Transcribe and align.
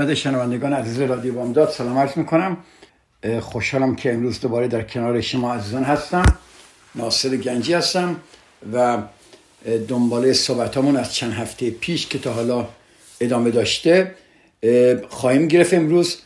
خدمت 0.00 0.14
شنوندگان 0.14 0.72
عزیز 0.72 1.00
رادیو 1.00 1.34
بامداد. 1.34 1.70
سلام 1.70 1.98
عرض 1.98 2.16
می‌کنم. 2.16 2.56
خوشحالم 3.40 3.96
که 3.96 4.12
امروز 4.12 4.40
دوباره 4.40 4.68
در 4.68 4.82
کنار 4.82 5.20
شما 5.20 5.54
عزیزان 5.54 5.82
هستم. 5.82 6.38
ناصر 6.94 7.36
گنجی 7.36 7.72
هستم 7.74 8.16
و 8.72 8.98
دنباله 9.88 10.32
صحبتامون 10.32 10.96
از 10.96 11.14
چند 11.14 11.32
هفته 11.32 11.70
پیش 11.70 12.06
که 12.06 12.18
تا 12.18 12.32
حالا 12.32 12.68
ادامه 13.20 13.50
داشته 13.50 14.14
خواهیم 15.08 15.48
گرفت 15.48 15.74
امروز 15.74 16.18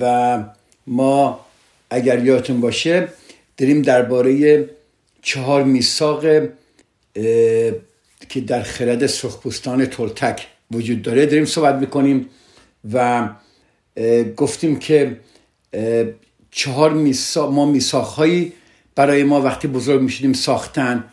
و 0.00 0.44
ما 0.86 1.40
اگر 1.90 2.24
یادتون 2.24 2.60
باشه 2.60 3.08
داریم 3.56 3.82
درباره 3.82 4.64
چهار 5.22 5.64
میثاق 5.64 6.22
که 8.28 8.40
در 8.46 8.62
خرد 8.62 9.06
سرخپوستان 9.06 9.86
تلتک 9.86 10.46
وجود 10.70 11.02
داره 11.02 11.26
داریم 11.26 11.44
صحبت 11.44 11.74
می‌کنیم. 11.74 12.28
و 12.92 13.28
گفتیم 14.36 14.78
که 14.78 15.20
چهار 16.50 16.92
میسا... 16.92 17.50
ما 17.50 17.66
میساخهایی 17.66 18.52
برای 18.94 19.24
ما 19.24 19.40
وقتی 19.40 19.68
بزرگ 19.68 20.00
می‌شدیم 20.00 20.32
ساختن. 20.32 21.04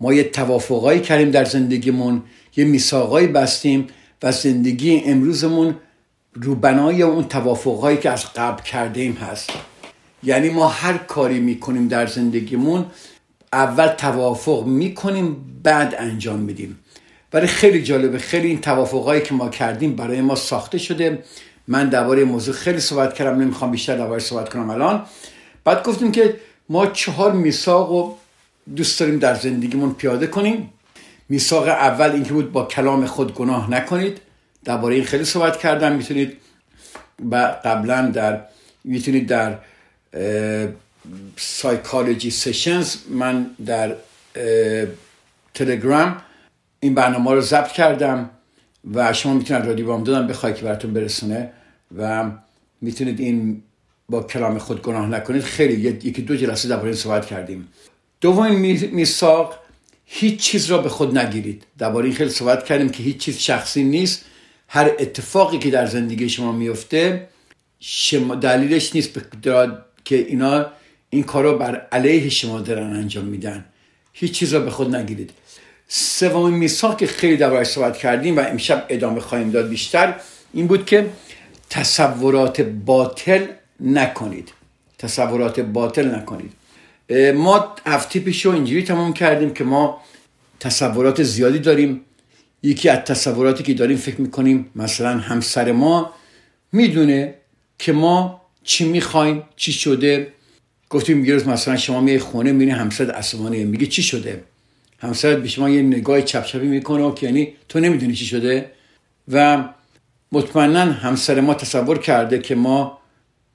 ما 0.00 0.14
یه 0.14 0.24
توافقهایی 0.24 1.00
کردیم 1.00 1.30
در 1.30 1.44
زندگیمون 1.44 2.22
یه 2.56 2.64
میساقهایی 2.64 3.26
بستیم 3.26 3.86
و 4.22 4.32
زندگی 4.32 5.00
امروزمون 5.00 5.76
روبنای 6.32 7.02
اون 7.02 7.24
توافقهایی 7.24 7.96
که 7.96 8.10
از 8.10 8.24
قبل 8.32 8.62
کردیم 8.62 9.12
هست. 9.12 9.50
یعنی 10.22 10.50
ما 10.50 10.68
هر 10.68 10.96
کاری 10.98 11.40
می‌کنیم 11.40 11.88
در 11.88 12.06
زندگیمون 12.06 12.86
اول 13.52 13.88
توافق 13.88 14.66
می‌کنیم 14.66 15.36
بعد 15.62 15.94
انجام 15.98 16.38
میدیم. 16.38 16.78
ولی 17.36 17.46
خیلی 17.46 17.82
جالبه 17.82 18.18
خیلی 18.18 18.48
این 18.48 18.60
توافقهایی 18.60 19.22
که 19.22 19.34
ما 19.34 19.48
کردیم 19.48 19.96
برای 19.96 20.20
ما 20.20 20.34
ساخته 20.34 20.78
شده. 20.78 21.24
من 21.68 21.88
درباره 21.88 22.24
موضوع 22.24 22.54
خیلی 22.54 22.80
صحبت 22.80 23.14
کردم 23.14 23.40
نمی‌خوام 23.40 23.70
بیشتر 23.70 23.96
درباره 23.96 24.20
صحبت 24.20 24.48
کنم 24.48 24.70
الان. 24.70 25.06
بعد 25.64 25.82
گفتیم 25.82 26.12
که 26.12 26.36
ما 26.68 26.86
چهار 26.86 27.32
میثاق 27.32 27.90
رو 27.90 28.18
دوست 28.76 29.00
داریم 29.00 29.18
در 29.18 29.34
زندگیمون 29.34 29.94
پیاده 29.94 30.26
کنیم. 30.26 30.72
میثاق 31.28 31.68
اول 31.68 32.10
اینکه 32.10 32.32
بود 32.32 32.52
با 32.52 32.64
کلام 32.64 33.06
خود 33.06 33.34
گناه 33.34 33.70
نکنید. 33.70 34.20
درباره 34.64 34.94
این 34.94 35.04
خیلی 35.04 35.24
صحبت 35.24 35.56
کردم. 35.58 35.92
می‌تونید 35.92 36.36
قبلا 37.64 38.10
در 38.14 38.40
می‌تونید 38.84 39.26
در 39.26 39.58
سایکالوجی 41.36 42.30
سشنز 42.30 42.96
من 43.10 43.50
در 43.66 43.94
تلگرام 45.54 46.22
این 46.86 46.94
برنامه 46.94 47.32
رو 47.32 47.40
ضبط 47.40 47.72
کردم 47.72 48.30
و 48.94 49.12
شما 49.12 49.34
می‌تونید 49.34 49.66
رادیو 49.66 49.86
بام 49.86 50.04
دادم 50.04 50.26
بخوای 50.26 50.54
که 50.54 50.62
براتون 50.62 50.92
برسونه 50.92 51.50
و 51.98 52.30
می‌تونید 52.80 53.20
این 53.20 53.62
با 54.08 54.22
کلام 54.22 54.58
خود 54.58 54.82
گناه 54.82 55.08
نکنید. 55.08 55.42
خیلی 55.42 55.74
یکی 55.74 56.22
دو 56.22 56.36
جلسه 56.36 56.68
درباره 56.68 56.88
این 56.88 56.96
صحبت 56.96 57.26
کردیم. 57.26 57.68
دومین 58.20 58.90
میثاق 58.92 59.58
هیچ 60.04 60.40
چیز 60.40 60.66
را 60.66 60.78
به 60.78 60.88
خود 60.88 61.18
نگیرید. 61.18 61.62
درباره 61.78 62.06
این 62.06 62.14
خیلی 62.14 62.30
صحبت 62.30 62.64
کردیم 62.64 62.88
که 62.88 63.02
هیچ 63.02 63.16
چیز 63.16 63.38
شخصی 63.38 63.84
نیست. 63.84 64.24
هر 64.68 64.90
اتفاقی 64.98 65.58
که 65.58 65.70
در 65.70 65.86
زندگی 65.86 66.28
شما 66.28 66.52
میفته 66.52 67.28
شما 67.80 68.34
دلیلش 68.34 68.94
نیست 68.94 69.10
که 70.04 70.16
اینا 70.16 70.66
این 71.10 71.22
کارو 71.22 71.58
بر 71.58 71.86
علیه 71.92 72.28
شما 72.28 72.60
دارن 72.60 72.96
انجام 72.96 73.24
میدن. 73.24 73.64
هیچ 74.12 74.32
چیز 74.32 74.54
را 74.54 74.60
به 74.60 74.70
خود 74.70 74.96
نگیرید. 74.96 75.30
سومین 75.88 76.54
میثاق 76.54 76.98
که 76.98 77.06
خیلی 77.06 77.36
دربارش 77.36 77.66
صحبت 77.66 77.96
کردیم 77.96 78.36
و 78.36 78.40
امشب 78.40 78.86
ادامه 78.88 79.20
خواهیم 79.20 79.50
داد 79.50 79.68
بیشتر 79.68 80.14
این 80.52 80.66
بود 80.66 80.86
که 80.86 81.10
تصورات 81.70 82.60
باطل 82.60 83.46
نکنید. 83.80 84.52
تصورات 84.98 85.60
باطل 85.60 86.14
نکنید. 86.14 86.52
ما 87.34 87.74
هفته 87.86 88.20
پیش 88.20 88.46
رو 88.46 88.52
اینجوری 88.52 88.82
تمام 88.82 89.12
کردیم 89.12 89.54
که 89.54 89.64
ما 89.64 90.00
تصورات 90.60 91.22
زیادی 91.22 91.58
داریم. 91.58 92.00
یکی 92.62 92.88
از 92.88 92.98
تصوراتی 92.98 93.62
که 93.62 93.74
داریم 93.74 93.96
فکر 93.96 94.20
می‌کنیم 94.20 94.70
مثلا 94.76 95.18
همسر 95.18 95.72
ما 95.72 96.12
می‌دونه 96.72 97.34
که 97.78 97.92
ما 97.92 98.42
چی 98.64 98.88
می‌خوایم 98.88 99.42
چی 99.56 99.72
شده. 99.72 100.32
گفتیم 100.90 101.24
یه 101.24 101.34
روز 101.34 101.48
مثلا 101.48 101.76
شما 101.76 102.00
میای 102.00 102.18
خونه 102.18 102.52
می‌بینی 102.52 102.70
همسر 102.70 103.10
عصبانیه 103.10 103.64
میگه 103.64 103.86
چی 103.86 104.02
شده؟ 104.02 104.44
همسرت 104.98 105.38
به 105.38 105.48
شما 105.48 105.70
یه 105.70 105.82
نگاه 105.82 106.22
چپچپی 106.22 106.66
می‌کنه 106.66 107.14
که 107.14 107.26
یعنی 107.26 107.54
تو 107.68 107.80
نمی‌دونی 107.80 108.14
چی 108.14 108.24
شده؟ 108.24 108.70
و 109.28 109.64
مطمئنا 110.32 110.80
همسر 110.80 111.40
ما 111.40 111.54
تصور 111.54 111.98
کرده 111.98 112.38
که 112.38 112.54
ما 112.54 112.98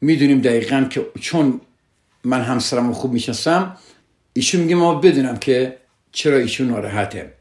می‌دونیم 0.02 0.42
دقیقا 0.42 0.88
که 0.90 1.06
چون 1.20 1.62
من 2.24 2.42
همسرم 2.42 2.88
رو 2.88 2.94
خوب 2.94 3.14
می‌شناسم 3.14 3.78
ایشون 4.34 4.62
میگه 4.62 4.76
ما 4.76 4.96
بدونم 4.96 5.38
که 5.38 5.78
چرا 6.12 6.38
ایشون 6.38 6.68
ناراحته. 6.68 7.34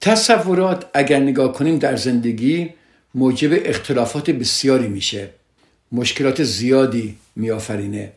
تصورات 0.00 0.86
اگر 0.94 1.20
نگاه 1.20 1.52
کنیم 1.52 1.78
در 1.78 1.96
زندگی 1.96 2.70
موجب 3.14 3.50
اختلافات 3.64 4.30
بسیاری 4.30 4.88
میشه. 4.88 5.30
مشکلات 5.92 6.42
زیادی 6.42 7.16
میآفرینه 7.36 8.12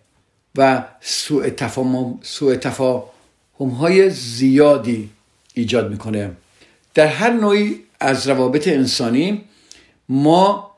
و 0.57 0.83
سوء 1.01 1.49
تفاهم 1.49 2.19
سوء 2.21 2.55
تفاهم 2.55 3.03
های 3.69 4.09
زیادی 4.09 5.09
ایجاد 5.53 5.91
می‌کنه. 5.91 6.31
در 6.93 7.07
هر 7.07 7.29
نوعی 7.29 7.79
از 7.99 8.27
روابط 8.27 8.67
انسانی 8.67 9.41
ما 10.09 10.71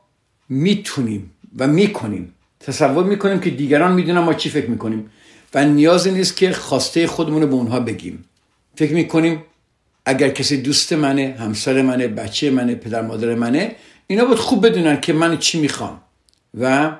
می‌تونیم 0.49 1.31
و 1.57 1.67
می‌کنیم 1.67 2.33
تصور 2.59 3.03
می‌کنیم 3.03 3.39
که 3.39 3.49
دیگران 3.49 3.93
می‌دونن 3.93 4.19
ما 4.19 4.33
چی 4.33 4.49
فکر 4.49 4.69
می‌کنیم 4.69 5.11
و 5.53 5.65
نیازی 5.65 6.11
نیست 6.11 6.37
که 6.37 6.51
خواسته 6.51 7.07
خودمون 7.07 7.41
رو 7.41 7.47
به 7.47 7.53
اونها 7.53 7.79
بگیم. 7.79 8.25
فکر 8.75 8.93
می‌کنیم 8.93 9.43
اگر 10.05 10.29
کسی 10.29 10.61
دوست 10.61 10.93
منه 10.93 11.35
همسر 11.39 11.81
منه 11.81 12.07
بچه 12.07 12.51
منه 12.51 12.75
پدر 12.75 13.01
مادر 13.01 13.35
منه 13.35 13.75
اینا 14.07 14.25
باید 14.25 14.37
خوب 14.37 14.65
بدونن 14.65 15.01
که 15.01 15.13
من 15.13 15.37
چی 15.37 15.59
می‌خوام. 15.59 16.01
و 16.59 16.91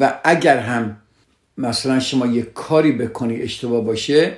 و 0.00 0.20
اگر 0.24 0.58
هم 0.58 0.96
مثلا 1.58 2.00
شما 2.00 2.26
یه 2.26 2.42
کاری 2.42 2.92
بکنی 2.92 3.42
اشتباه 3.42 3.84
باشه 3.84 4.32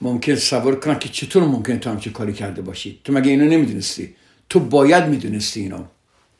ممکن 0.00 0.34
سوار 0.34 0.80
کنن 0.80 0.98
که 0.98 1.08
چطور 1.08 1.42
ممکن 1.42 1.78
تو 1.78 1.90
همچه 1.90 2.10
کاری 2.10 2.32
کرده 2.32 2.62
باشی؟ 2.62 3.00
تو 3.04 3.12
مگه 3.12 3.30
اینو 3.30 3.44
نمی‌دونستی؟ 3.44 4.14
تو 4.48 4.60
باید 4.60 5.04
می‌دونستی 5.04 5.60
اینو. 5.60 5.84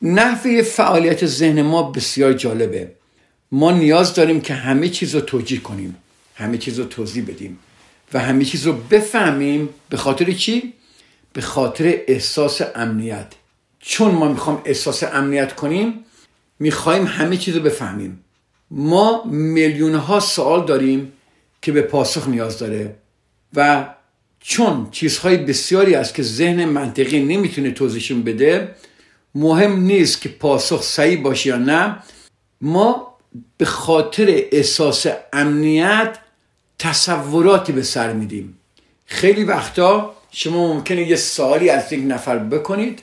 نحوه 0.03 0.63
فعالیت 0.63 1.27
ذهن 1.27 1.63
ما 1.63 1.83
بسیار 1.83 2.33
جالبه. 2.33 2.93
ما 3.53 3.71
نیاز 3.71 4.15
داریم 4.15 4.41
که 4.41 4.55
همه 4.55 4.89
چیز 4.89 5.15
رو 5.15 5.21
توجیه 5.21 5.61
کنیم 5.61 5.97
همه 6.35 6.59
چیز 6.59 6.79
رو 6.79 6.85
توضیح 6.85 7.25
بدیم 7.25 7.59
و 8.15 8.19
همه 8.19 8.45
چیز 8.45 8.67
رو 8.67 8.73
بفهمیم 8.73 9.69
به 9.89 9.97
خاطر 9.97 10.33
چی؟ 10.33 10.73
به 11.33 11.41
خاطر 11.41 12.01
احساس 12.07 12.61
امنیت. 12.75 13.33
چون 13.81 14.15
ما 14.15 14.29
می‌خوام 14.29 14.63
احساس 14.65 15.03
امنیت 15.03 15.55
کنیم 15.55 15.95
می‌خوایم 16.59 17.07
همه 17.07 17.37
چیز 17.37 17.57
رو 17.57 17.63
بفهمیم. 17.63 18.25
ما 18.71 19.25
میلیون 19.25 19.95
ها 19.95 20.21
سوال 20.21 20.67
داریم 20.67 21.13
که 21.63 21.73
به 21.73 21.83
پاسخ 21.83 22.29
نیاز 22.29 22.59
داره. 22.59 22.95
و 23.55 23.89
چون 24.41 24.89
چیزهای 24.91 25.37
بسیاری 25.37 25.95
است 25.95 26.15
که 26.15 26.23
ذهن 26.23 26.65
منطقی 26.65 27.25
نمی‌تونه 27.25 27.71
توضیحشون 27.71 28.23
بده 28.23 28.75
مهم 29.35 29.81
نیست 29.81 30.21
که 30.21 30.29
پاسخ 30.29 30.83
صحیح 30.83 31.23
باشه 31.23 31.49
یا 31.49 31.57
نه. 31.57 31.97
ما 32.61 33.17
به 33.57 33.65
خاطر 33.65 34.27
احساس 34.53 35.07
امنیت 35.33 36.19
تصوراتی 36.79 37.73
به 37.73 37.83
سر 37.83 38.13
میدیم. 38.13 38.59
خیلی 39.07 39.45
وقتا 39.45 40.15
شما 40.33 40.75
ممکنه 40.75 41.09
یه 41.09 41.17
سوالی 41.17 41.71
از 41.71 41.93
یک 41.93 42.03
نفر 42.07 42.39
بکنید 42.39 43.03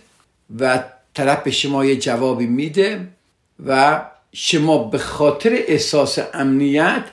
و 0.60 0.84
طرف 1.14 1.44
به 1.44 1.52
شما 1.52 1.86
یه 1.86 1.96
جوابی 1.96 2.46
میده 2.46 3.08
و 3.66 4.02
شما 4.34 4.78
به 4.78 4.98
خاطر 4.98 5.64
احساس 5.68 6.20
امنیت 6.34 7.04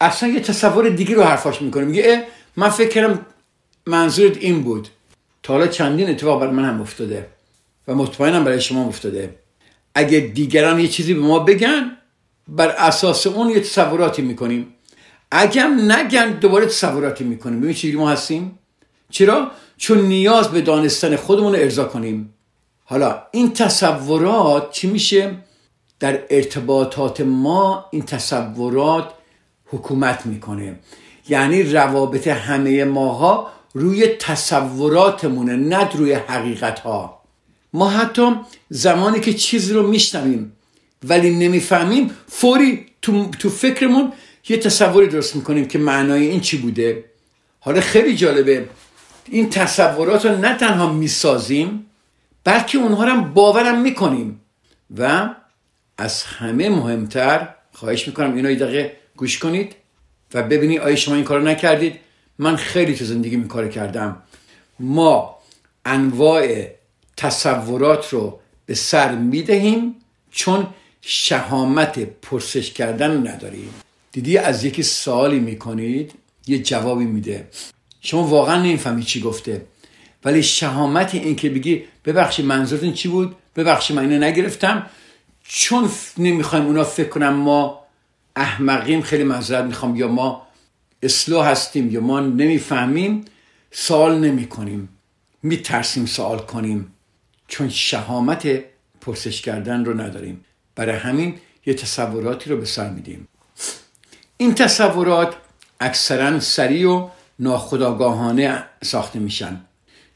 اصلا 0.00 0.28
یه 0.28 0.40
تصور 0.40 0.88
دیگه 0.88 1.14
رو 1.14 1.22
حرفاش 1.22 1.62
می‌کنه 1.62 1.84
میگه 1.84 2.26
من 2.56 2.68
فکر 2.68 2.88
کردم 2.88 3.26
منظورت 3.86 4.36
این 4.36 4.62
بود. 4.62 4.88
تا 5.42 5.52
حالا 5.52 5.66
چندین 5.66 6.10
اتفاق 6.10 6.40
برای 6.40 6.52
من 6.52 6.64
هم 6.64 6.80
افتاده 6.80 7.28
و 7.88 7.94
مطمئنم 7.94 8.44
برای 8.44 8.60
شما 8.60 8.86
افتاده. 8.86 9.34
اگه 9.94 10.20
دیگران 10.20 10.80
یه 10.80 10.88
چیزی 10.88 11.14
به 11.14 11.20
ما 11.20 11.38
بگن 11.38 11.96
بر 12.48 12.68
اساس 12.68 13.26
اون 13.26 13.50
یه 13.50 13.60
تصوراتی 13.60 14.22
می‌کنیم. 14.22 14.74
اگه 15.30 15.62
هم 15.62 15.92
نگن 15.92 16.30
دوباره 16.30 16.66
تصوراتی 16.66 17.24
می‌کنیم. 17.24 17.60
ببین 17.60 17.74
چجوری 17.74 17.96
ما 17.96 18.10
هستیم. 18.10 18.58
چرا؟ 19.10 19.50
چون 19.76 20.00
نیاز 20.00 20.48
به 20.48 20.60
دانستن 20.60 21.16
خودمون 21.16 21.52
رو 21.52 21.58
ارضا 21.58 21.84
کنیم. 21.84 22.34
حالا 22.84 23.22
این 23.30 23.52
تصورات 23.52 24.70
چی 24.70 24.86
میشه؟ 24.86 25.36
در 26.00 26.20
ارتباطات 26.30 27.20
ما 27.20 27.86
این 27.90 28.02
تصورات 28.02 29.12
حکومت 29.66 30.26
می‌کنه. 30.26 30.78
یعنی 31.28 31.62
روابط 31.62 32.28
همه 32.28 32.84
ماها 32.84 33.50
روی 33.74 34.06
تصوراتمونه 34.06 35.56
نه 35.56 35.90
روی 35.90 36.12
حقیقت 36.12 36.78
ها 36.80 37.22
ما 37.72 37.90
حتی 37.90 38.32
زمانی 38.68 39.20
که 39.20 39.32
چیزی 39.32 39.72
رو 39.72 39.86
میشنویم 39.86 40.52
ولی 41.04 41.30
نمی‌فهمیم 41.34 42.10
فوری 42.28 42.86
تو, 43.02 43.30
تو 43.38 43.50
فکرمون 43.50 44.12
یه 44.48 44.56
تصوری 44.56 45.06
درست 45.06 45.36
می‌کنیم 45.36 45.68
که 45.68 45.78
معنای 45.78 46.26
این 46.26 46.40
چی 46.40 46.58
بوده. 46.58 47.04
حالا 47.60 47.80
خیلی 47.80 48.16
جالبه 48.16 48.68
این 49.28 49.50
تصورات 49.50 50.26
رو 50.26 50.36
نه 50.36 50.54
تنها 50.54 50.92
می‌سازیم 50.92 51.86
بلکه 52.44 52.78
اونها 52.78 53.04
رو 53.04 53.10
هم 53.10 53.34
باورم 53.34 53.80
می‌کنیم. 53.80 54.40
و 54.98 55.30
از 55.98 56.22
همه 56.22 56.68
مهمتر 56.68 57.48
خواهش 57.72 58.08
می‌کنم 58.08 58.34
اینا 58.34 58.50
یه 58.50 58.58
دقیقه 58.58 58.96
گوش 59.16 59.38
کنید. 59.38 59.74
و 60.34 60.42
ببینید 60.42 60.80
آیا 60.80 60.96
شما 60.96 61.14
این 61.14 61.24
کار 61.24 61.42
نکردید. 61.42 62.00
من 62.38 62.56
خیلی 62.56 62.94
تو 62.94 63.04
زندگی 63.04 63.36
این 63.36 63.48
کار 63.48 63.68
کردم. 63.68 64.22
ما 64.80 65.36
انواع 65.84 66.66
تصورات 67.16 68.08
رو 68.08 68.40
به 68.66 68.74
سر 68.74 69.14
می‌دهیم 69.14 69.94
چون 70.30 70.66
شهامت 71.00 71.98
پرسش 71.98 72.72
کردن 72.72 73.28
نداریم. 73.28 73.74
دیدی 74.12 74.38
از 74.38 74.64
یکی 74.64 74.82
سوالی 74.82 75.38
می‌کنید 75.38 76.12
یه 76.46 76.58
جوابی 76.58 77.04
میده. 77.04 77.48
شما 78.00 78.22
واقعا 78.22 78.62
نمی‌فهمی 78.62 79.02
چی 79.02 79.20
گفته. 79.20 79.66
ولی 80.24 80.42
شهامت 80.42 81.14
این 81.14 81.36
که 81.36 81.50
بگی 81.50 81.84
ببخشید 82.04 82.46
منظورتون 82.46 82.92
چی 82.92 83.08
بود؟ 83.08 83.36
ببخشید 83.56 83.96
من 83.96 84.10
اینو 84.10 84.24
نگرفتم. 84.24 84.86
چون 85.48 85.90
نمی‌خوایم 86.18 86.66
اونا 86.66 86.84
فکر 86.84 87.08
کنم 87.08 87.34
ما 87.34 87.85
احمقیم 88.36 89.02
خیلی 89.02 89.24
معذرت 89.24 89.64
می‌خوام. 89.64 89.96
یا 89.96 90.08
ما 90.08 90.46
اصلاح 91.02 91.48
هستیم 91.48 91.90
یا 91.90 92.00
ما 92.00 92.20
نمی‌فهمیم 92.20 93.24
سوال 93.70 94.18
نمی 94.18 94.46
کنیم 94.46 94.88
میترسیم 95.42 96.06
سوال 96.06 96.38
کنیم. 96.38 96.92
چون 97.48 97.68
شهامت 97.68 98.64
پرسش 99.00 99.42
کردن 99.42 99.84
رو 99.84 100.00
نداریم. 100.00 100.44
برای 100.74 100.96
همین 100.96 101.34
یه 101.66 101.74
تصوراتی 101.74 102.50
رو 102.50 102.56
به 102.56 102.64
سر 102.64 102.90
میدیم. 102.90 103.28
این 104.36 104.54
تصورات 104.54 105.36
اکثرا 105.80 106.40
سریع 106.40 106.90
و 106.90 107.08
ناخداگاهانه 107.38 108.64
ساخته 108.84 109.18
میشن. 109.18 109.60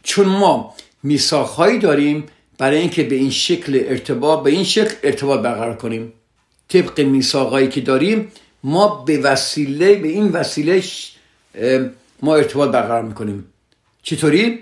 چون 0.03 0.27
ما 0.27 0.75
میساخهایی 1.03 1.79
داریم 1.79 2.27
برای 2.59 2.79
اینکه 2.79 3.03
به 3.03 3.15
این 3.15 3.31
شکل 3.31 3.83
ارتباط 3.85 4.43
به 4.43 4.51
این 4.51 4.65
شکل 4.65 4.95
ارتباط 5.03 5.41
برقرار 5.41 5.77
کنیم. 5.77 6.13
طبق 6.71 7.01
میساقایی 7.01 7.69
که 7.69 7.81
داریم 7.81 8.33
ما 8.65 8.89
به 9.05 9.19
وسیله 9.19 9.95
به 9.95 10.09
این 10.09 10.29
وسیله 10.29 10.83
ما 12.23 12.37
ارتباط 12.37 12.71
برقرار 12.71 13.03
می‌کنیم. 13.03 13.45
چطوری؟ 14.03 14.59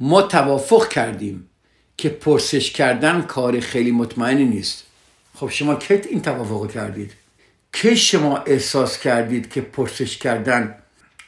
ما 0.00 0.22
توافق 0.22 0.88
کردیم 0.88 1.48
که 1.96 2.08
پرسش 2.08 2.70
کردن 2.70 3.22
کار 3.22 3.60
خیلی 3.60 3.90
مطمئنی 3.90 4.44
نیست. 4.44 4.84
خب 5.34 5.48
شما 5.48 5.74
کت 5.74 6.06
این 6.06 6.22
توافق 6.22 6.70
کردید؟ 6.70 7.12
که 7.72 7.94
شما 7.94 8.36
احساس 8.38 8.98
کردید 8.98 9.50
که 9.50 9.60
پرسش 9.60 10.16
کردن 10.16 10.74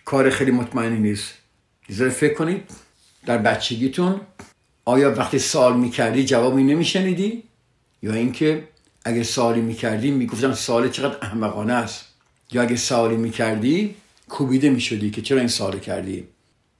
کار 0.04 0.30
خیلی 0.30 0.50
مطمئنی 0.50 0.98
نیست؟ 0.98 1.34
ذره 1.92 2.10
فکر 2.10 2.34
کنید 2.34 2.62
در 3.26 3.38
بچگیتون. 3.38 4.20
آیا 4.84 5.14
وقتی 5.14 5.38
سوال 5.38 5.76
می‌کردی 5.76 6.24
جوابی 6.24 6.62
نمیشنیدی؟ 6.62 7.42
یا 8.02 8.12
اینکه 8.14 8.64
اگه 9.04 9.22
سوالی 9.22 9.60
می‌کردی 9.60 10.10
می‌گفتن 10.10 10.54
سوال 10.54 10.88
چقدر 10.88 11.16
احمقانه 11.22 11.72
است. 11.72 12.04
یا 12.52 12.62
اگه 12.62 12.76
سوالی 12.76 13.16
می‌کردی 13.16 13.94
کوبیده 14.28 14.70
می‌شدی 14.70 15.10
که 15.10 15.22
چرا 15.22 15.38
این 15.38 15.48
سوال 15.48 15.78
کردی؟ 15.78 16.28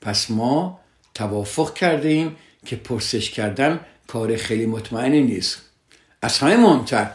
پس 0.00 0.30
ما 0.30 0.80
توافق 1.14 1.74
کردیم 1.74 2.36
که 2.66 2.76
پرسش 2.76 3.30
کردن 3.30 3.80
کار 4.06 4.36
خیلی 4.36 4.66
مطمئنی 4.66 5.22
نیست. 5.22 5.62
از 6.22 6.38
همه 6.38 6.56
مهمتر 6.56 7.10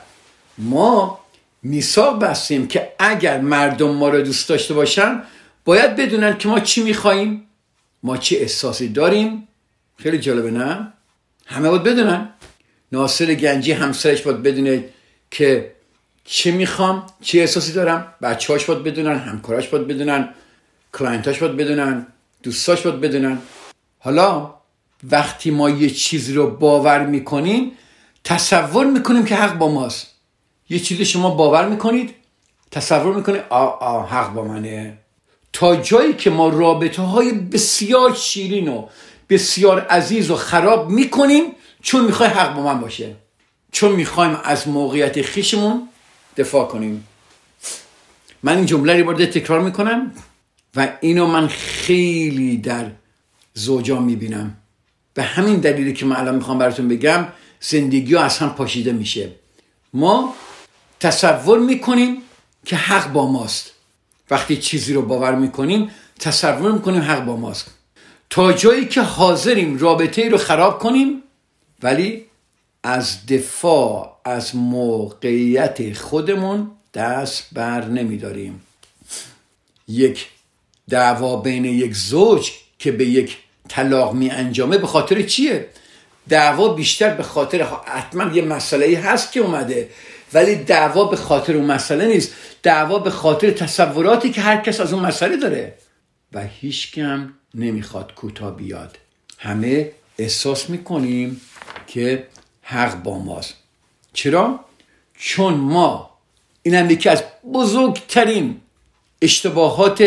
ما 0.57 1.19
میثاق 1.63 2.19
بستیم 2.19 2.67
که 2.67 2.91
اگر 2.99 3.41
مردم 3.41 3.91
ما 3.91 4.09
رو 4.09 4.21
دوست 4.21 4.49
داشته 4.49 4.73
باشن 4.73 5.23
باید 5.65 5.95
بدونن 5.95 6.37
که 6.37 6.47
ما 6.47 6.59
چی 6.59 6.83
میخواییم 6.83 7.47
ما 8.03 8.17
چه 8.17 8.35
احساسی 8.35 8.87
داریم. 8.87 9.47
خیلی 9.97 10.19
جالبه 10.19 10.51
نه؟ 10.51 10.93
همه 11.45 11.69
باید 11.69 11.83
بدونن. 11.83 12.29
ناصر 12.91 13.33
گنجی 13.33 13.71
همسرش 13.71 14.21
باید 14.21 14.43
بدونه 14.43 14.83
که 15.31 15.75
چه 16.25 16.51
می‌خوام 16.51 17.06
چه 17.22 17.39
احساسی 17.39 17.74
دارم 17.74 18.13
بچه‌هاش 18.22 18.66
باید 18.66 18.83
بدونن 18.83 19.19
همکاراش 19.19 19.68
باید 19.68 19.88
بدونن 19.88 20.30
کلاینتاش 20.94 21.39
باید 21.39 21.57
بدونن 21.57 22.07
دوستاش 22.44 22.81
باید 22.81 23.01
بدونن. 23.01 23.38
حالا 24.00 24.54
وقتی 25.12 25.51
ما 25.51 25.69
یه 25.69 25.89
چیزی 25.89 26.33
رو 26.33 26.50
باور 26.57 27.06
می‌کنیم 27.06 27.72
تصور 28.24 28.86
می‌کنیم 28.86 29.25
که 29.25 29.36
حق 29.36 29.57
با 29.57 29.68
ماست. 29.68 30.07
یه 30.69 30.80
چیزی 30.80 31.06
شما 31.06 31.30
باور 31.30 31.69
می‌کنید 31.69 32.16
تصور 32.72 33.16
می‌کنید 33.16 33.42
آ 33.50 33.66
آ 33.66 34.06
حق 34.06 34.33
با 34.33 34.44
منه. 34.44 34.98
تا 35.54 35.75
جایی 35.75 36.13
که 36.13 36.30
ما 36.30 36.50
رابطه 36.50 37.01
های 37.01 37.31
بسیار 37.31 38.13
شیرین 38.13 38.68
و 38.68 38.88
بسیار 39.30 39.80
عزیز 39.80 40.31
و 40.31 40.36
خراب 40.36 40.89
می‌کنیم 40.89 41.44
چون 41.81 42.06
می‌خوای 42.06 42.30
حق 42.30 42.56
با 42.56 42.62
من 42.62 42.80
باشه. 42.80 43.16
چون 43.75 43.92
می‌خوایم 43.92 44.38
از 44.44 44.68
موقعیت 44.68 45.22
خیشمون 45.22 45.88
دفاع 46.38 46.68
کنیم. 46.68 47.07
من 48.44 48.58
این 48.58 48.65
جمله 48.65 48.98
رو 48.98 49.05
بارده 49.05 49.25
تکرار 49.25 49.62
می‌کنم 49.62 50.12
و 50.75 50.88
اینو 51.01 51.27
من 51.27 51.48
خیلی 51.48 52.58
در 52.58 52.91
زوجا 53.53 54.00
می‌بینم. 54.00 54.58
به 55.13 55.24
همین 55.24 55.55
دلیلی 55.55 55.94
که 55.94 56.05
من 56.05 56.15
الان 56.15 56.36
می‌خوام 56.36 56.58
براتون 56.58 56.88
بگم 56.88 57.27
زندگی 57.60 58.15
ها 58.15 58.24
از 58.24 58.39
پاشیده 58.39 58.91
میشه. 58.91 59.32
ما 59.94 60.36
تصور 61.00 61.60
می‌کنیم 61.60 62.22
که 62.65 62.75
حق 62.75 63.12
با 63.12 63.32
ماست. 63.32 63.72
وقتی 64.32 64.58
چیزی 64.58 64.94
رو 64.94 65.01
باور 65.01 65.36
می‌کنیم 65.36 65.89
تصور 66.20 66.72
می‌کنیم 66.72 67.01
حق 67.01 67.25
با 67.25 67.36
ماست. 67.36 67.72
تا 68.29 68.53
جایی 68.53 68.86
که 68.86 69.01
حاضریم 69.01 69.77
رابطه 69.77 70.29
رو 70.29 70.38
خراب 70.38 70.79
کنیم 70.79 71.24
ولی 71.84 72.25
از 72.88 73.25
دفاع 73.25 74.20
از 74.25 74.56
موقعیت 74.56 75.94
خودمون 75.94 76.72
دست 76.94 77.48
بر 77.54 77.86
نمیداریم. 77.86 78.62
یک 79.88 80.27
دعوا 80.89 81.36
بین 81.36 81.65
یک 81.65 81.96
زوج 81.96 82.51
که 82.80 82.92
به 82.92 83.06
یک 83.06 83.38
طلاق 83.70 84.13
می 84.13 84.32
انجامه 84.32 84.77
به 84.77 84.88
خاطر 84.88 85.22
چیه؟ 85.22 85.70
دعوا 86.30 86.68
بیشتر 86.68 87.13
به 87.13 87.24
خاطر 87.24 87.68
حتما 87.86 88.36
یه 88.36 88.42
مسئله 88.42 88.98
هست 88.98 89.32
که 89.32 89.39
اومده 89.39 89.89
ولی 90.34 90.56
دعوا 90.56 91.04
به 91.04 91.15
خاطر 91.15 91.56
اون 91.56 91.65
مسئله 91.65 92.06
نیست. 92.06 92.34
دعوا 92.63 93.00
به 93.00 93.10
خاطر 93.10 93.51
تصوراتی 93.51 94.32
که 94.32 94.42
هر 94.42 94.58
کس 94.58 94.80
از 94.80 94.94
اون 94.94 95.06
مسئله 95.06 95.38
داره. 95.38 95.74
و 96.34 96.48
هیچ 96.62 96.92
کم 96.92 97.34
نمی‌خواد 97.54 98.13
کوتاه 98.13 98.58
بیاد. 98.58 98.98
همه 99.38 99.92
احساس 100.18 100.70
می‌کنیم 100.70 101.42
که 101.88 102.27
حق 102.67 103.03
با 103.03 103.19
ماست. 103.19 103.53
چرا؟ 104.13 104.60
چون 105.17 105.53
ما 105.53 106.10
این 106.63 106.75
هم 106.75 106.89
یکی 106.89 107.10
از 107.10 107.24
بزرگترین 107.53 108.62
اشتباهات 109.22 109.98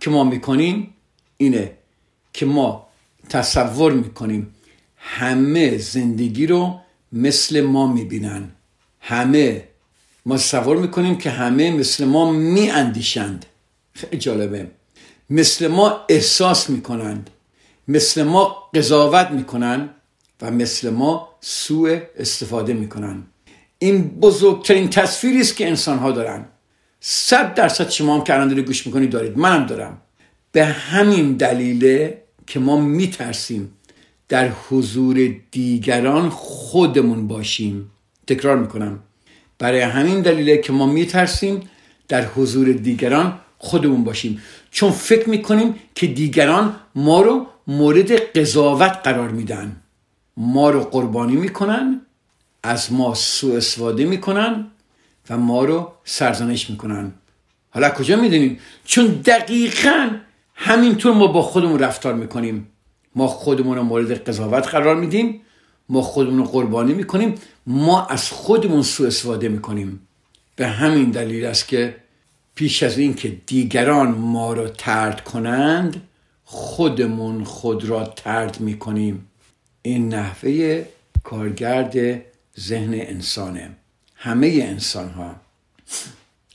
که 0.00 0.10
ما 0.10 0.24
می‌کنیم 0.24 0.94
اینه 1.36 1.72
که 2.32 2.46
ما 2.46 2.86
تصور 3.28 3.92
می‌کنیم 3.92 4.54
همه 4.96 5.78
زندگی 5.78 6.46
رو 6.46 6.80
مثل 7.12 7.60
ما 7.60 7.86
می‌بینن. 7.86 8.50
همه 9.00 9.68
ما 10.26 10.36
تصور 10.36 10.76
می‌کنیم 10.76 11.18
که 11.18 11.30
همه 11.30 11.70
مثل 11.70 12.04
ما 12.04 12.30
میاندیشند. 12.32 13.46
خیلی 13.92 14.18
جالبه. 14.18 14.70
مثل 15.30 15.68
ما 15.68 16.00
احساس 16.08 16.70
می‌کنند. 16.70 17.30
مثل 17.88 18.22
ما 18.22 18.56
قضاوت 18.74 19.30
می‌کنن 19.30 19.90
و 20.42 20.50
مثل 20.50 20.90
ما 20.90 21.28
سوء 21.40 22.00
استفاده 22.16 22.72
می‌کنن. 22.72 23.22
این 23.78 24.08
بزرگترین 24.08 24.90
تصویری 24.90 25.40
است 25.40 25.56
که 25.56 25.66
انسان 25.66 25.98
ها 25.98 26.12
دارن. 26.12 26.44
صد 27.00 27.54
درصد 27.54 27.90
شما 27.90 28.18
هم 28.18 28.24
که 28.24 28.34
الان 28.34 28.60
گوش 28.60 28.86
می‌کنید 28.86 29.10
دارید. 29.10 29.38
منم 29.38 29.66
دارم. 29.66 30.02
به 30.52 30.64
همین 30.64 31.32
دلیل 31.32 32.10
که 32.46 32.60
ما 32.60 32.80
میترسیم 32.80 33.72
در 34.28 34.48
حضور 34.68 35.36
دیگران 35.50 36.28
خودمون 36.28 37.28
باشیم. 37.28 37.90
تکرار 38.26 38.58
می‌کنم. 38.58 39.00
برای 39.58 39.80
همین 39.80 40.20
دلیله 40.20 40.58
که 40.58 40.72
ما 40.72 40.86
میترسیم 40.86 41.60
در 42.08 42.24
حضور 42.24 42.72
دیگران 42.72 43.40
خودمون 43.58 44.04
باشیم. 44.04 44.42
چون 44.70 44.90
فکر 44.90 45.28
می‌کنیم 45.28 45.74
که 45.94 46.06
دیگران 46.06 46.76
ما 46.94 47.22
رو 47.22 47.46
مورد 47.66 48.12
قضاوت 48.12 48.98
قرار 49.04 49.28
میدن. 49.28 49.76
ما 50.36 50.70
رو 50.70 50.80
قربانی 50.80 51.36
می‌کنن 51.36 52.00
از 52.62 52.92
ما 52.92 53.14
سوء 53.14 53.56
استفاده 53.56 54.04
می‌کنن 54.04 54.66
و 55.30 55.38
ما 55.38 55.64
رو 55.64 55.92
سرزنش 56.04 56.70
می‌کنن. 56.70 57.12
حالا 57.70 57.90
کجا 57.90 58.16
می‌دونیم 58.16 58.58
چون 58.84 59.06
دقیقا 59.06 60.10
همینطور 60.54 61.12
ما 61.12 61.26
با 61.26 61.42
خودمون 61.42 61.78
رفتار 61.78 62.14
می‌کنیم. 62.14 62.66
ما 63.14 63.26
خودمون 63.26 63.76
رو 63.76 63.82
مورد 63.82 64.28
قضاوت 64.28 64.68
قرار 64.68 64.96
میدیم 64.96 65.40
ما 65.88 66.02
خودمون 66.02 66.38
رو 66.38 66.44
قربانی 66.44 66.94
می‌کنیم 66.94 67.34
ما 67.66 68.06
از 68.06 68.30
خودمون 68.30 68.82
سوء 68.82 69.06
استفاده 69.06 69.48
می‌کنیم. 69.48 70.00
به 70.56 70.66
همین 70.66 71.10
دلیل 71.10 71.44
است 71.44 71.68
که 71.68 71.96
پیش 72.54 72.82
از 72.82 72.98
این 72.98 73.14
که 73.14 73.36
دیگران 73.46 74.08
ما 74.08 74.52
را 74.52 74.68
ترد 74.68 75.24
کنند 75.24 76.02
خودمون 76.44 77.44
خود 77.44 77.84
را 77.84 78.04
ترد 78.04 78.60
می‌کنیم. 78.60 79.28
این 79.86 80.14
نحوه 80.14 80.84
کارگرد 81.24 82.22
ذهن 82.60 82.94
انسانه. 82.94 83.70
همه 84.16 84.46
انسان 84.62 85.08
ها 85.10 85.36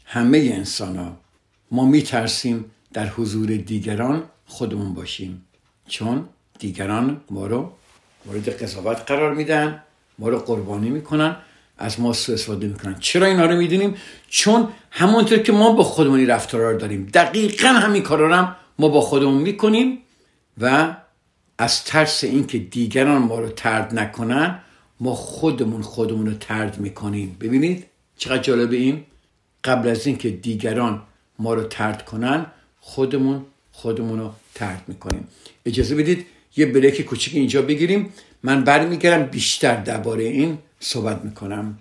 همه 0.06 0.52
انسان 0.54 0.96
ها 0.98 1.18
ما 1.72 1.86
میترسیم 1.86 2.66
در 2.94 3.08
حضور 3.08 3.48
دیگران 3.58 4.24
خودمون 4.46 4.94
باشیم. 4.94 5.46
چون 5.88 6.26
دیگران 6.60 7.22
ما 7.30 7.48
رو 7.48 7.72
مورد 8.26 8.50
قضاوت 8.50 8.98
قرار 9.08 9.36
میدن 9.36 9.84
ما 10.20 10.30
رو 10.30 10.40
قربانی 10.40 10.90
می‌کنن 10.90 11.36
از 11.78 12.00
ما 12.00 12.14
سو 12.14 12.34
استفاده 12.34 12.68
می‌کنن. 12.68 12.96
چرا 13.00 13.26
اینا 13.28 13.46
رو 13.46 13.56
می‌دونیم؟ 13.56 13.96
چون 14.28 14.68
همونطور 14.92 15.38
که 15.38 15.52
ما 15.52 15.72
با 15.72 15.84
خودمونی 15.84 16.26
رفتار 16.26 16.74
داریم. 16.74 17.10
دقیقا 17.14 17.68
همین 17.68 18.04
کارا 18.04 18.38
هم 18.38 18.56
ما 18.80 18.88
با 18.90 19.02
خودمون 19.02 19.42
می‌کنیم 19.42 19.98
و 20.62 20.96
از 21.62 21.84
ترس 21.84 22.24
اینکه 22.24 22.58
دیگران 22.58 23.22
ما 23.22 23.40
رو 23.40 23.50
ترد 23.50 24.00
نکنن 24.00 24.60
ما 25.00 25.16
خودمون 25.16 25.82
خودمون 25.82 26.26
رو 26.26 26.34
ترد 26.34 26.80
می‌کنیم. 26.80 27.38
ببینید 27.42 27.86
چقدر 28.18 28.42
جالبه 28.42 28.76
این؟ 28.76 29.04
قبل 29.64 29.90
از 29.90 30.08
اینکه 30.08 30.30
دیگران 30.30 31.02
ما 31.40 31.54
رو 31.54 31.64
ترد 31.64 32.06
کنن 32.06 32.46
خودمون 32.80 33.46
خودمون 33.72 34.20
رو 34.20 34.32
ترد 34.56 34.84
می‌کنیم. 34.88 35.28
اجازه 35.66 35.96
بدید 35.96 36.26
یه 36.58 36.66
بریک 36.66 37.02
کوچیک 37.02 37.36
اینجا 37.36 37.62
بگیریم. 37.62 38.14
من 38.44 38.64
برمیگردم 38.64 39.24
بیشتر 39.24 39.76
درباره 39.76 40.24
این 40.24 40.58
صحبت 40.80 41.26
می‌کنم. 41.26 41.78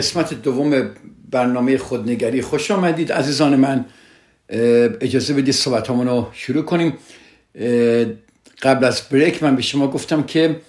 قسمت 0.00 0.42
دوم 0.42 0.90
برنامه 1.30 1.78
خودنگری. 1.78 2.42
خوش 2.42 2.70
آمدید 2.70 3.12
عزیزان 3.12 3.56
من. 3.56 3.84
اجازه 5.00 5.34
بدید 5.34 5.54
صحبت 5.54 5.90
رو 5.90 6.28
شروع 6.32 6.62
کنیم. 6.62 6.98
قبل 8.62 8.84
از 8.84 9.02
بریک 9.10 9.42
من 9.42 9.56
به 9.56 9.62
شما 9.62 9.88
گفتم 9.90 10.22
که 10.22 10.60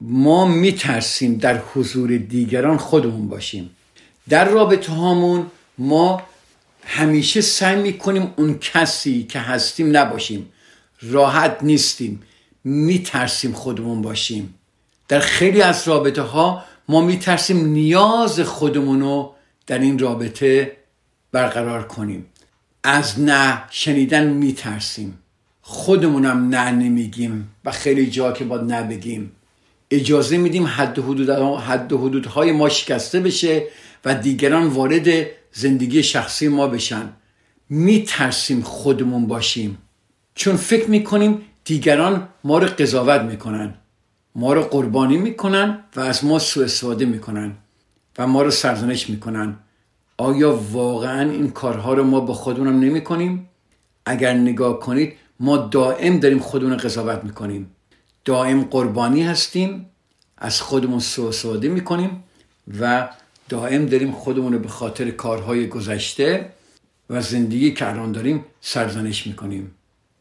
ما 0.00 0.46
میترسیم 0.46 1.36
در 1.36 1.62
حضور 1.74 2.16
دیگران 2.16 2.76
خودمون 2.76 3.28
باشیم. 3.28 3.70
در 4.28 4.44
رابطه 4.48 4.92
هامون 4.92 5.46
ما 5.78 6.22
همیشه 6.84 7.40
سعی 7.40 7.76
می‌کنیم 7.76 8.32
اون 8.36 8.58
کسی 8.58 9.22
که 9.24 9.38
هستیم 9.38 9.96
نباشیم. 9.96 10.52
راحت 11.02 11.56
نیستیم. 11.62 12.22
میترسیم 12.64 13.52
خودمون 13.52 14.02
باشیم. 14.02 14.54
در 15.08 15.20
خیلی 15.20 15.62
از 15.62 15.88
رابطه 15.88 16.22
ها 16.22 16.64
ما 16.88 17.00
میترسیم 17.00 17.66
نیاز 17.66 18.40
خودمون 18.40 19.00
رو 19.00 19.34
در 19.66 19.78
این 19.78 19.98
رابطه 19.98 20.76
برقرار 21.32 21.86
کنیم. 21.86 22.26
از 22.82 23.20
نه 23.20 23.62
شنیدن 23.70 24.26
میترسیم. 24.26 25.18
خودمونم 25.62 26.48
نه 26.48 26.70
نمیگیم 26.70 27.50
و 27.64 27.70
خیلی 27.70 28.10
جا 28.10 28.32
که 28.32 28.44
باید 28.44 28.72
نبگیم 28.72 29.32
اجازه 29.90 30.36
میدیم 30.36 30.66
حد 30.66 30.98
حدود 30.98 31.30
حد 31.60 31.92
حدودهای 31.92 32.52
ما 32.52 32.68
شکسته 32.68 33.20
بشه 33.20 33.66
و 34.04 34.14
دیگران 34.14 34.66
وارد 34.66 35.26
زندگی 35.52 36.02
شخصی 36.02 36.48
ما 36.48 36.66
بشن. 36.66 37.08
میترسیم 37.68 38.62
خودمون 38.62 39.26
باشیم. 39.26 39.78
چون 40.34 40.56
فکر 40.56 40.90
می‌کنیم 40.90 41.40
دیگران 41.64 42.28
ما 42.44 42.58
رو 42.58 42.66
قضاوت 42.66 43.20
می‌کنن. 43.20 43.74
ما 44.38 44.52
رو 44.52 44.62
قربانی 44.62 45.16
می‌کنن 45.16 45.78
و 45.96 46.00
از 46.00 46.24
ما 46.24 46.38
سوء 46.38 46.64
استفاده 46.64 47.04
می‌کنن 47.04 47.52
و 48.18 48.26
ما 48.26 48.42
رو 48.42 48.50
سرزنش 48.50 49.10
می‌کنن. 49.10 49.56
آیا 50.16 50.56
واقعا 50.72 51.30
این 51.30 51.50
کارها 51.50 51.94
رو 51.94 52.04
ما 52.04 52.20
با 52.20 52.34
خودمونم 52.34 52.80
نمی 52.80 53.00
کنیم؟ 53.00 53.48
اگر 54.06 54.34
نگاه 54.34 54.80
کنید 54.80 55.12
ما 55.40 55.56
دائم 55.56 56.18
داریم 56.18 56.38
خودمون 56.38 56.76
قضاوت 56.76 57.24
می‌کنیم. 57.24 57.70
دائم 58.24 58.62
قربانی 58.62 59.22
هستیم 59.22 59.86
از 60.38 60.60
خودمون 60.60 60.98
سوء 60.98 61.28
استفاده 61.28 61.68
می‌کنیم 61.68 62.24
و 62.80 63.08
دائم 63.48 63.86
داریم 63.86 64.12
خودمون 64.12 64.52
رو 64.52 64.58
به 64.58 64.68
خاطر 64.68 65.10
کارهای 65.10 65.68
گذشته 65.68 66.52
و 67.10 67.20
زندگی 67.20 67.72
که 67.72 67.88
الان 67.88 68.12
داریم 68.12 68.44
سرزنش 68.60 69.26
می‌کنیم. 69.26 69.74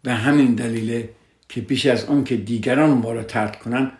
به 0.04 0.14
همین 0.14 0.56
دلیله 0.56 1.10
که 1.50 1.62
پیش 1.62 1.86
از 1.86 2.04
اون 2.04 2.24
که 2.24 2.38
دیگران 2.38 2.90
ما 2.90 3.12
رو 3.12 3.24
ترد 3.24 3.60
کنن 3.60 3.92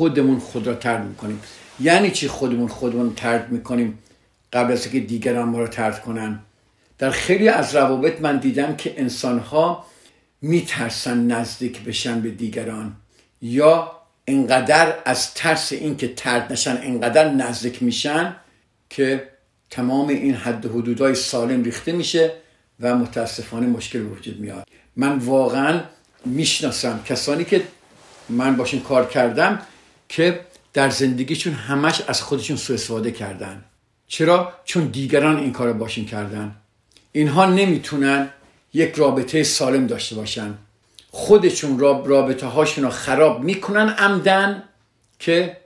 خودمون 0.00 0.38
خود 0.38 0.66
را 0.66 0.74
ترد 0.74 1.04
می‌کنیم. 1.04 1.40
یعنی 1.80 2.10
چی 2.10 2.28
خودمون 2.28 2.68
خودمون 2.68 3.14
ترد 3.14 3.52
می‌کنیم؟ 3.52 3.98
قبل 4.52 4.72
از 4.72 4.84
اینکه 4.84 5.00
دیگران 5.00 5.48
ما 5.48 5.58
را 5.58 5.66
ترد 5.66 6.02
کنن. 6.02 6.38
در 6.98 7.10
خیلی 7.10 7.48
از 7.48 7.74
روابط 7.76 8.20
من 8.20 8.36
دیدم 8.36 8.76
که 8.76 9.00
انسانها 9.00 9.86
میترسن 10.42 11.26
نزدیک 11.26 11.80
بشن 11.80 12.20
به 12.20 12.30
دیگران. 12.30 12.96
یا 13.42 13.92
انقدر 14.26 14.94
از 15.04 15.34
ترس 15.34 15.72
اینکه 15.72 16.08
ترد 16.08 16.52
نشن 16.52 16.78
انقدر 16.82 17.28
نزدیک 17.28 17.82
میشن 17.82 18.36
که 18.90 19.28
تمام 19.70 20.08
این 20.08 20.34
حد 20.34 20.66
حدودهای 20.66 21.14
سالم 21.14 21.62
ریخته 21.62 21.92
میشه 21.92 22.32
و 22.80 22.94
متاسفانه 22.94 23.66
مشکل 23.66 24.02
وجود 24.02 24.40
میاد. 24.40 24.66
من 24.96 25.18
واقعا 25.18 25.80
می‌شناسم 26.24 27.00
کسانی 27.04 27.44
که 27.44 27.62
من 28.28 28.56
باشون 28.56 28.80
کار 28.80 29.08
کردم 29.08 29.62
که 30.10 30.40
در 30.72 30.90
زندگیشون 30.90 31.52
همش 31.52 32.02
از 32.08 32.22
خودشون 32.22 32.56
سوء 32.56 32.74
استفاده 32.74 33.10
کردن. 33.10 33.64
چرا؟ 34.06 34.52
چون 34.64 34.84
دیگران 34.84 35.36
این 35.36 35.52
کار 35.52 35.72
باشون 35.72 36.04
کردن. 36.04 36.56
اینها 37.12 37.46
نمی‌تونن 37.46 38.30
یک 38.74 38.94
رابطه 38.94 39.42
سالم 39.42 39.86
داشته 39.86 40.16
باشن. 40.16 40.54
خودشون 41.10 41.78
رابطه 41.78 42.46
هاشون 42.46 42.84
رو 42.84 42.90
خراب 42.90 43.42
می‌کنن 43.42 43.88
عمدن 43.88 44.62
که 45.18 45.56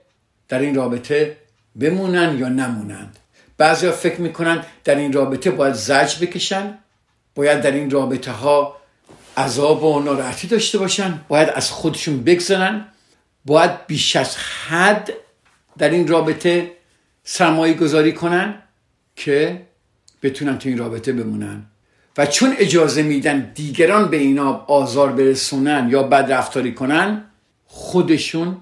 در 0.49 0.59
این 0.59 0.75
رابطه 0.75 1.37
بمونن 1.79 2.39
یا 2.39 2.49
نمونند 2.49 3.19
بعضی 3.57 3.91
فکر 3.91 4.21
می‌کنن 4.21 4.63
در 4.83 4.95
این 4.95 5.13
رابطه 5.13 5.51
باید 5.51 5.73
زج 5.73 6.19
بکشن 6.19 6.77
باید 7.35 7.61
در 7.61 7.71
این 7.71 7.89
رابطه 7.91 8.31
ها 8.31 8.75
عذاب 9.37 9.83
و 9.83 9.99
ناراحتی 9.99 10.47
داشته 10.47 10.77
باشن 10.77 11.21
باید 11.27 11.49
از 11.49 11.71
خودشون 11.71 12.23
بگذرن. 12.23 12.85
باید 13.45 13.87
بیش 13.87 14.15
از 14.15 14.37
حد 14.37 15.13
در 15.77 15.89
این 15.89 16.07
رابطه 16.07 16.71
سرمایه 17.23 17.73
گذاری 17.73 18.13
کنن 18.13 18.55
که 19.15 19.61
بتونن 20.23 20.57
تو 20.57 20.69
این 20.69 20.77
رابطه 20.77 21.13
بمونن. 21.13 21.65
و 22.17 22.25
چون 22.25 22.55
اجازه 22.57 23.03
میدن 23.03 23.51
دیگران 23.55 24.09
به 24.09 24.17
اینا 24.17 24.65
آزار 24.67 25.11
برسونن 25.11 25.87
یا 25.89 26.03
بد 26.03 26.31
رفتاری 26.31 26.73
کنن 26.73 27.23
خودشون 27.65 28.57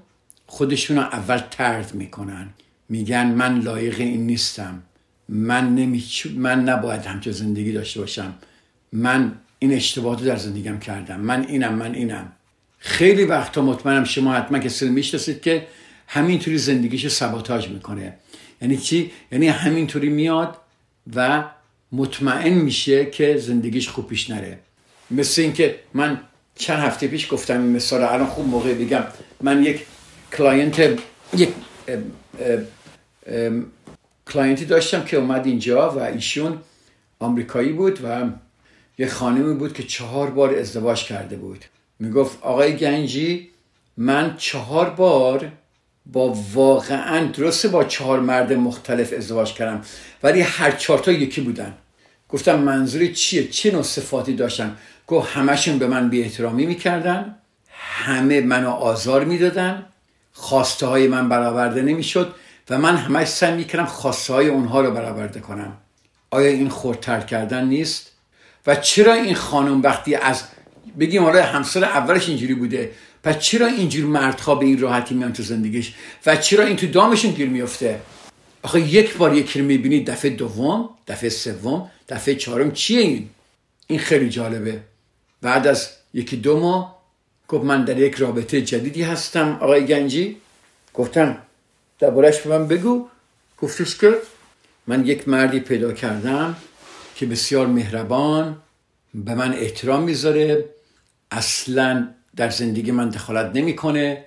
خودشون 0.45 0.97
رو 0.97 1.03
اول 1.03 1.37
ترد 1.37 1.93
می‌کنن. 1.93 2.49
میگن 2.89 3.27
من 3.27 3.59
لایق 3.59 3.99
این 3.99 4.27
نیستم. 4.27 4.83
من 5.29 5.75
نمی... 5.75 6.03
من 6.35 6.63
نباید 6.63 7.05
همچه 7.05 7.31
زندگی 7.31 7.71
داشته 7.71 7.99
باشم. 7.99 8.33
من 8.91 9.31
این 9.59 9.73
اشتباهات 9.73 10.23
در 10.23 10.35
زندگیم 10.35 10.79
کردم. 10.79 11.19
من 11.19 11.45
اینم 11.45 11.73
من 11.73 11.93
اینم. 11.93 12.31
خیلی 12.85 13.23
وقتا 13.23 13.61
مطمئنم 13.61 14.03
شما 14.03 14.33
حتما 14.33 14.59
کسی 14.59 14.89
می‌شناسید 14.89 15.41
که 15.41 15.67
همینطوری 16.07 16.57
زندگیش 16.57 17.07
سباتاج 17.07 17.69
می‌کنه. 17.69 18.13
یعنی 18.61 18.77
چی؟ 18.77 19.11
یعنی 19.31 19.47
همینطوری 19.47 20.09
میاد 20.09 20.57
و 21.15 21.43
مطمئن 21.91 22.53
میشه 22.53 23.05
که 23.05 23.37
زندگیش 23.37 23.89
خوب 23.89 24.07
پیش 24.07 24.29
نره. 24.29 24.59
مثل 25.11 25.41
اینکه 25.41 25.79
من 25.93 26.21
چند 26.55 26.79
هفته 26.79 27.07
پیش 27.07 27.33
گفتم 27.33 27.61
این 27.61 27.71
مثال 27.71 28.03
الان 28.03 28.27
خوب 28.27 28.47
موقع 28.47 28.73
بگم 28.73 29.03
من 29.41 29.63
یک 29.63 29.85
client 30.37 30.99
یک 31.37 31.49
client 34.27 34.60
ی 34.60 34.65
داشتم 34.65 35.03
که 35.03 35.17
اومد 35.17 35.45
اینجا 35.45 35.89
و 35.89 35.99
ایشون 35.99 36.57
آمریکایی 37.19 37.71
بود 37.71 37.99
و 38.03 38.29
یه 38.97 39.07
خانمی 39.07 39.53
بود 39.53 39.73
که 39.73 39.83
چهار 39.83 40.31
بار 40.31 40.55
ازدواج 40.55 41.03
کرده 41.03 41.35
بود. 41.35 41.65
می‌گفت 42.03 42.37
آقای 42.41 42.75
گنجی 42.77 43.49
من 43.97 44.35
چهار 44.37 44.89
بار 44.89 45.51
با 46.05 46.37
واقعا 46.53 47.25
درسته 47.25 47.67
با 47.67 47.83
چهار 47.83 48.19
مرد 48.19 48.53
مختلف 48.53 49.13
ازدواج 49.17 49.53
کردم 49.53 49.81
ولی 50.23 50.41
هر 50.41 50.71
چهارتا 50.71 51.11
یکی 51.11 51.41
بودن. 51.41 51.73
گفتم 52.29 52.59
منظور 52.59 53.07
چیه؟ 53.07 53.47
چه 53.47 53.71
نوع 53.71 53.81
صفاتی 53.81 54.33
داشتن؟ 54.33 54.77
گفت 55.07 55.31
همشون 55.31 55.79
به 55.79 55.87
من 55.87 56.09
بی 56.09 56.21
احترامی 56.21 56.65
می‌کردن 56.65 57.35
همه 57.69 58.41
منو 58.41 58.69
آزار 58.69 59.23
می‌دادن 59.23 59.85
خواسته 60.33 60.85
های 60.85 61.07
من 61.07 61.29
برآورده 61.29 61.81
نمی‌شد 61.81 62.35
و 62.69 62.77
من 62.77 62.95
همش 62.95 63.27
سعی 63.27 63.55
می‌کردم 63.55 63.85
خواسته 63.85 64.33
های 64.33 64.47
اونها 64.47 64.81
رو 64.81 64.91
برآورده 64.91 65.39
کنم. 65.39 65.77
آیا 66.31 66.49
این 66.49 66.69
خورتر 66.69 67.19
کردن 67.19 67.65
نیست؟ 67.65 68.11
و 68.67 68.75
چرا 68.75 69.13
این 69.13 69.35
خانم 69.35 69.81
وقتی 69.81 70.15
از 70.15 70.43
بگیم 70.99 71.23
حالا 71.23 71.43
همسر 71.43 71.83
اولش 71.83 72.29
اینجوری 72.29 72.53
بوده. 72.53 72.91
پس 73.23 73.39
چرا 73.39 73.67
اینجور 73.67 74.05
مردها 74.05 74.55
به 74.55 74.65
این 74.65 74.79
راحتی 74.79 75.15
میان 75.15 75.33
تو 75.33 75.43
زندگیش؟ 75.43 75.93
و 76.25 76.35
چرا 76.35 76.65
این 76.65 76.75
تو 76.75 76.87
دامشون 76.87 77.31
گیر 77.31 77.49
میفته؟ 77.49 77.99
آخه 78.63 78.81
یک 78.81 79.17
بار 79.17 79.35
یکی 79.35 79.59
رو 79.59 79.65
می‌بینید 79.65 80.09
دفعه 80.09 80.31
دوم 80.31 80.89
دفعه 81.07 81.29
سوم 81.29 81.91
دفعه 82.09 82.35
چهارم. 82.35 82.71
چیه 82.71 83.01
این؟ 83.01 83.29
این 83.87 83.99
خیلی 83.99 84.29
جالبه. 84.29 84.79
بعد 85.41 85.67
از 85.67 85.89
یکی 86.13 86.37
دو 86.37 86.59
ماه 86.59 87.03
گفت 87.47 87.63
من 87.63 87.85
در 87.85 87.99
یک 87.99 88.15
رابطه 88.15 88.61
جدیدی 88.61 89.03
هستم 89.03 89.57
آقای 89.61 89.85
گنجی. 89.85 90.37
گفتم 90.93 91.37
دربارش 91.99 92.41
به 92.41 92.57
من 92.57 92.67
بگو. 92.67 93.07
گفتش 93.61 93.97
که 93.97 94.13
من 94.87 95.05
یک 95.05 95.27
مردی 95.27 95.59
پیدا 95.59 95.91
کردم 95.91 96.55
که 97.15 97.25
بسیار 97.25 97.67
مهربان 97.67 98.57
به 99.13 99.35
من 99.35 99.53
احترام 99.53 100.03
می‌ذاره. 100.03 100.65
اصلا 101.33 102.07
در 102.35 102.49
زندگی 102.49 102.91
من 102.91 103.09
دخالت 103.09 103.51
نمی‌کنه 103.55 104.25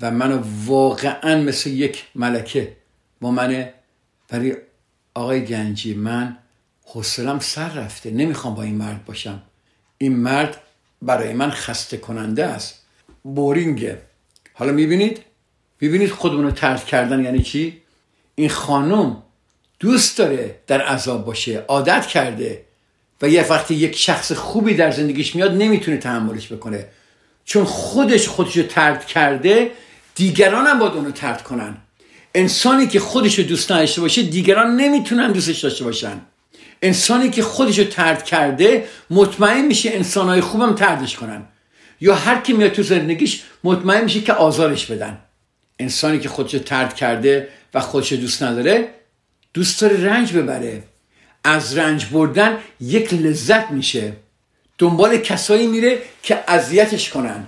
و 0.00 0.10
منو 0.10 0.42
واقعا 0.66 1.42
مثل 1.42 1.70
یک 1.70 2.04
ملکه 2.14 2.76
با 3.20 3.30
منه. 3.30 3.74
ولی 4.32 4.54
آقای 5.14 5.44
گنجی 5.44 5.94
من 5.94 6.36
حوصلم 6.84 7.38
سر 7.38 7.68
رفته. 7.68 8.10
نمی‌خوام 8.10 8.54
با 8.54 8.62
این 8.62 8.74
مرد 8.74 9.04
باشم. 9.04 9.42
این 9.98 10.16
مرد 10.16 10.56
برای 11.02 11.32
من 11.32 11.50
خسته 11.50 11.96
کننده 11.96 12.44
است. 12.46 12.82
بورینگه. 13.24 13.98
حالا 14.52 14.72
می‌بینید؟ 14.72 15.20
می‌بینید 15.80 16.10
خودمون 16.10 16.44
رو 16.44 16.50
ترک 16.50 16.86
کردن 16.86 17.24
یعنی 17.24 17.42
چی؟ 17.42 17.82
این 18.34 18.48
خانم 18.48 19.22
دوست 19.80 20.18
داره 20.18 20.60
در 20.66 20.80
عذاب 20.80 21.24
باشه 21.24 21.58
عادت 21.58 22.06
کرده. 22.06 22.64
و 23.22 23.28
یه 23.28 23.46
وقتی 23.48 23.74
یک 23.74 23.96
شخص 23.96 24.32
خوبی 24.32 24.74
در 24.74 24.90
زندگیش 24.90 25.36
میاد 25.36 25.52
نمی‌تونه 25.52 25.96
تحملش 25.96 26.52
بکنه. 26.52 26.86
چون 27.44 27.64
خودش 27.64 28.28
خودش 28.28 28.56
رو 28.56 28.62
ترد 28.62 29.06
کرده 29.06 29.70
دیگران 30.14 30.66
هم 30.66 30.78
باید 30.78 30.92
اونو 30.92 31.10
ترد 31.10 31.42
کنن. 31.42 31.76
انسانی 32.34 32.86
که 32.86 33.00
خودش 33.00 33.38
رو 33.38 33.44
دوست 33.44 33.72
نداشته 33.72 34.00
باشه 34.00 34.22
دیگران 34.22 34.76
نمی‌تونن 34.76 35.32
دوستش 35.32 35.60
داشته 35.60 35.84
باشن. 35.84 36.20
انسانی 36.82 37.30
که 37.30 37.42
خودش 37.42 37.78
رو 37.78 37.84
ترد 37.84 38.24
کرده 38.24 38.84
مطمئن 39.10 39.66
میشه 39.66 39.90
انسانهای 39.90 40.40
خوبم 40.40 40.74
تردش 40.74 41.16
کنن. 41.16 41.42
یا 42.00 42.14
هر 42.14 42.40
کی 42.40 42.52
میاد 42.52 42.72
تو 42.72 42.82
زندگیش 42.82 43.42
مطمئن 43.64 44.04
میشه 44.04 44.20
که 44.20 44.32
آزارش 44.32 44.86
بدن. 44.86 45.18
انسانی 45.78 46.18
که 46.18 46.28
خودش 46.28 46.54
رو 46.54 46.60
ترد 46.60 46.96
کرده 46.96 47.48
و 47.74 47.80
خودش 47.80 48.12
رو 48.12 48.18
دوست 48.18 48.42
نداره 48.42 48.88
دوست 49.54 49.80
داره 49.80 50.04
رنج 50.04 50.32
ببره. 50.32 50.82
از 51.44 51.78
رنج 51.78 52.06
بردن 52.06 52.58
یک 52.80 53.14
لذت 53.14 53.70
میشه. 53.70 54.12
دنبال 54.78 55.18
کسایی 55.18 55.66
میره 55.66 55.98
که 56.22 56.44
اذیتش 56.48 57.10
کنن. 57.10 57.46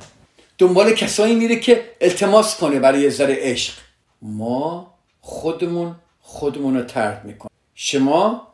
دنبال 0.58 0.92
کسایی 0.92 1.34
میره 1.34 1.56
که 1.56 1.90
التماس 2.00 2.56
کنه 2.56 2.78
برای 2.78 3.10
ذره 3.10 3.36
عشق. 3.40 3.74
ما 4.22 4.94
خودمون 5.20 5.94
خودمون 6.20 6.76
رو 6.76 6.82
ترد 6.82 7.24
می‌کنیم. 7.24 7.50
شما 7.74 8.48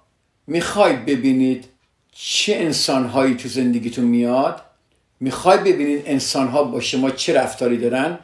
می‌خوای 0.46 0.96
ببینید 0.96 1.64
چه 2.12 2.54
انسانهایی 2.56 3.34
تو 3.34 3.48
زندگیتون 3.48 4.04
میاد؟ 4.04 4.60
می‌خوای 5.20 5.58
ببینید 5.58 6.02
انسانها 6.06 6.62
با 6.62 6.80
شما 6.80 7.10
چه 7.10 7.34
رفتاری 7.34 7.78
دارن؟ 7.78 8.18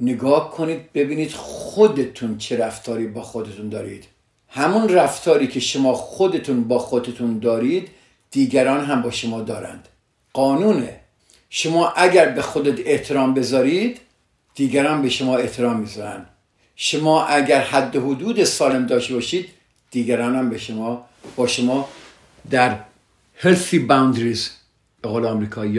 نگاه 0.00 0.50
کنید 0.50 0.92
ببینید 0.92 1.32
خودتون 1.32 2.38
چه 2.38 2.56
رفتاری 2.56 3.06
با 3.06 3.22
خودتون 3.22 3.68
دارید. 3.68 4.04
همون 4.56 4.88
رفتاری 4.88 5.46
که 5.46 5.60
شما 5.60 5.94
خودتون 5.94 6.64
با 6.64 6.78
خودتون 6.78 7.38
دارید 7.38 7.88
دیگران 8.30 8.84
هم 8.84 9.02
با 9.02 9.10
شما 9.10 9.40
دارند. 9.40 9.88
قانونه. 10.32 11.00
شما 11.50 11.88
اگر 11.88 12.28
به 12.28 12.42
خودت 12.42 12.86
احترام 12.86 13.34
بذارید 13.34 14.00
دیگران 14.54 15.02
به 15.02 15.08
شما 15.08 15.36
احترام 15.36 15.80
می‌ذارن. 15.80 16.26
شما 16.76 17.24
اگر 17.26 17.60
حد 17.60 17.96
حدود 17.96 18.44
سالم 18.44 18.86
داشته 18.86 19.14
باشید 19.14 19.48
دیگران 19.90 20.36
هم 20.36 20.50
به 20.50 20.58
شما 20.58 21.06
با 21.36 21.46
شما 21.46 21.88
در 22.50 22.78
healthy 23.42 23.78
boundaries 23.88 24.42
به 25.02 25.08
قول 25.08 25.26
آمریکایی 25.26 25.72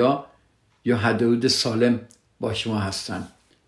یا 0.85 0.97
حد 0.97 1.21
حدود 1.21 1.47
سالم 1.47 1.99
با 2.39 2.53
شما 2.53 2.79
هستن. 2.79 3.27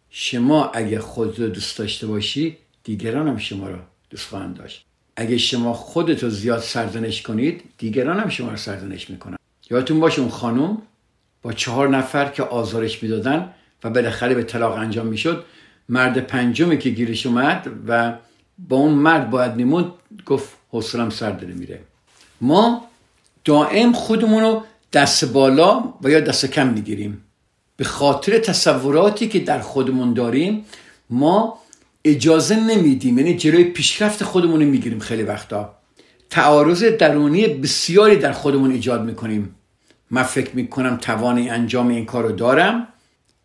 شما 0.10 0.72
اگر 0.74 1.00
خود 1.00 1.39
رو 1.39 1.48
دوست 1.48 1.78
داشته 1.78 2.08
باشی 2.08 2.58
دیگران 2.84 3.28
هم 3.28 3.38
شما 3.38 3.67
رو 3.67 3.78
دوست 4.10 4.28
خواهند 4.28 4.58
داشت. 4.58 4.88
اگه 5.20 5.38
شما 5.38 5.74
خودت 5.74 6.24
رو 6.24 6.30
زیاد 6.30 6.60
سرزنش 6.60 7.22
کنید 7.22 7.64
دیگران 7.78 8.20
هم 8.20 8.30
شما 8.30 8.50
رو 8.50 8.58
سرزنش 8.58 9.10
می‌کنن. 9.10 9.38
یادتون 9.70 10.00
باشه 10.00 10.22
اون 10.22 10.30
خانم 10.30 10.78
با 11.42 11.54
چهار 11.54 11.90
نفر 11.90 12.30
که 12.30 12.44
آزارش 12.44 13.04
می‌دادن 13.04 13.54
و 13.84 13.90
بالاخره 13.90 14.36
به 14.36 14.44
طلاق 14.44 14.78
انجام 14.78 15.08
می‌شد 15.08 15.46
مرد 15.90 16.18
پنجمی 16.20 16.78
که 16.78 16.90
گیرش 16.90 17.26
اومد 17.26 17.68
و 17.88 18.14
با 18.70 18.78
اون 18.78 18.94
مرد 18.94 19.30
باید 19.30 19.56
میموند 19.56 19.92
گفت 20.26 20.50
حوصلم 20.70 21.10
سر 21.10 21.32
داره 21.32 21.54
میره. 21.54 21.80
ما 22.42 22.86
دائم 23.46 23.94
خودمون 23.94 24.44
رو 24.44 24.64
دست 24.94 25.26
بالا 25.26 25.94
و 26.04 26.10
یا 26.10 26.20
دست 26.20 26.46
کم 26.46 26.68
می‌گیریم. 26.68 27.24
به 27.78 27.84
خاطر 27.84 28.38
تصوراتی 28.38 29.28
که 29.28 29.40
در 29.40 29.60
خودمون 29.60 30.14
داریم 30.14 30.66
ما 31.10 31.59
اجازه 32.06 32.56
نمیدیم 32.56 33.18
یعنی 33.18 33.38
جلوی 33.38 33.64
پیشرفت 33.64 34.24
خودمون 34.24 34.64
می‌گیریم 34.64 35.00
خیلی 35.00 35.24
وقتا. 35.24 35.76
تعارض 36.30 36.84
درونی 36.84 37.48
بسیاری 37.48 38.16
در 38.16 38.32
خودمون 38.32 38.72
ایجاد 38.72 39.06
می‌کنیم. 39.06 39.56
من 40.12 40.24
فکر 40.24 40.56
می‌کنم 40.56 40.98
توان 40.98 41.38
انجام 41.38 41.88
این 41.88 42.06
کار 42.06 42.24
رو 42.24 42.32
دارم. 42.32 42.88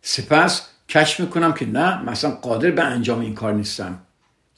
سپس 0.01 0.67
کشف 0.89 1.19
می‌کنم 1.19 1.53
که 1.53 1.65
نه 1.65 2.03
مثلا 2.03 2.31
قادر 2.31 2.71
به 2.71 2.83
انجام 2.83 3.19
این 3.19 3.33
کار 3.33 3.53
نیستم. 3.53 3.99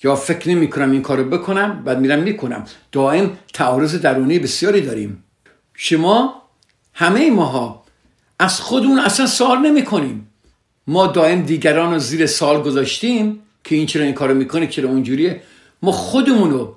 یا 0.04 0.16
فکر 0.16 0.50
نمی 0.50 0.70
کنم 0.70 0.92
این 0.92 1.02
کار 1.02 1.18
رو 1.18 1.30
بکنم 1.30 1.84
بعد 1.84 2.00
میرم 2.00 2.20
می‌کنم. 2.20 2.66
دائم 2.92 3.38
تعارض 3.54 3.96
درونی 3.96 4.40
بسیاری 4.40 4.82
داریم. 4.82 5.24
شما 5.74 6.42
همه 6.94 7.32
ماها 7.32 7.84
از 8.40 8.62
خودمون 8.62 9.00
اصلا 9.00 9.26
سوال 9.26 9.58
نمی 9.58 9.84
کنیم 9.84 10.32
ما 10.88 11.08
دائم 11.08 11.42
دیگران 11.42 11.94
رو 11.94 12.00
زیر 12.00 12.26
سال 12.26 12.62
گذاشتیم. 12.62 13.40
که 13.68 13.76
این 13.76 13.86
چرا 13.86 14.04
این 14.04 14.14
کارو 14.14 14.34
می‌کنه 14.34 14.68
چرا 14.68 14.90
اونجوریه. 14.90 15.42
ما 15.82 15.92
خودمون 15.92 16.52
رو 16.52 16.76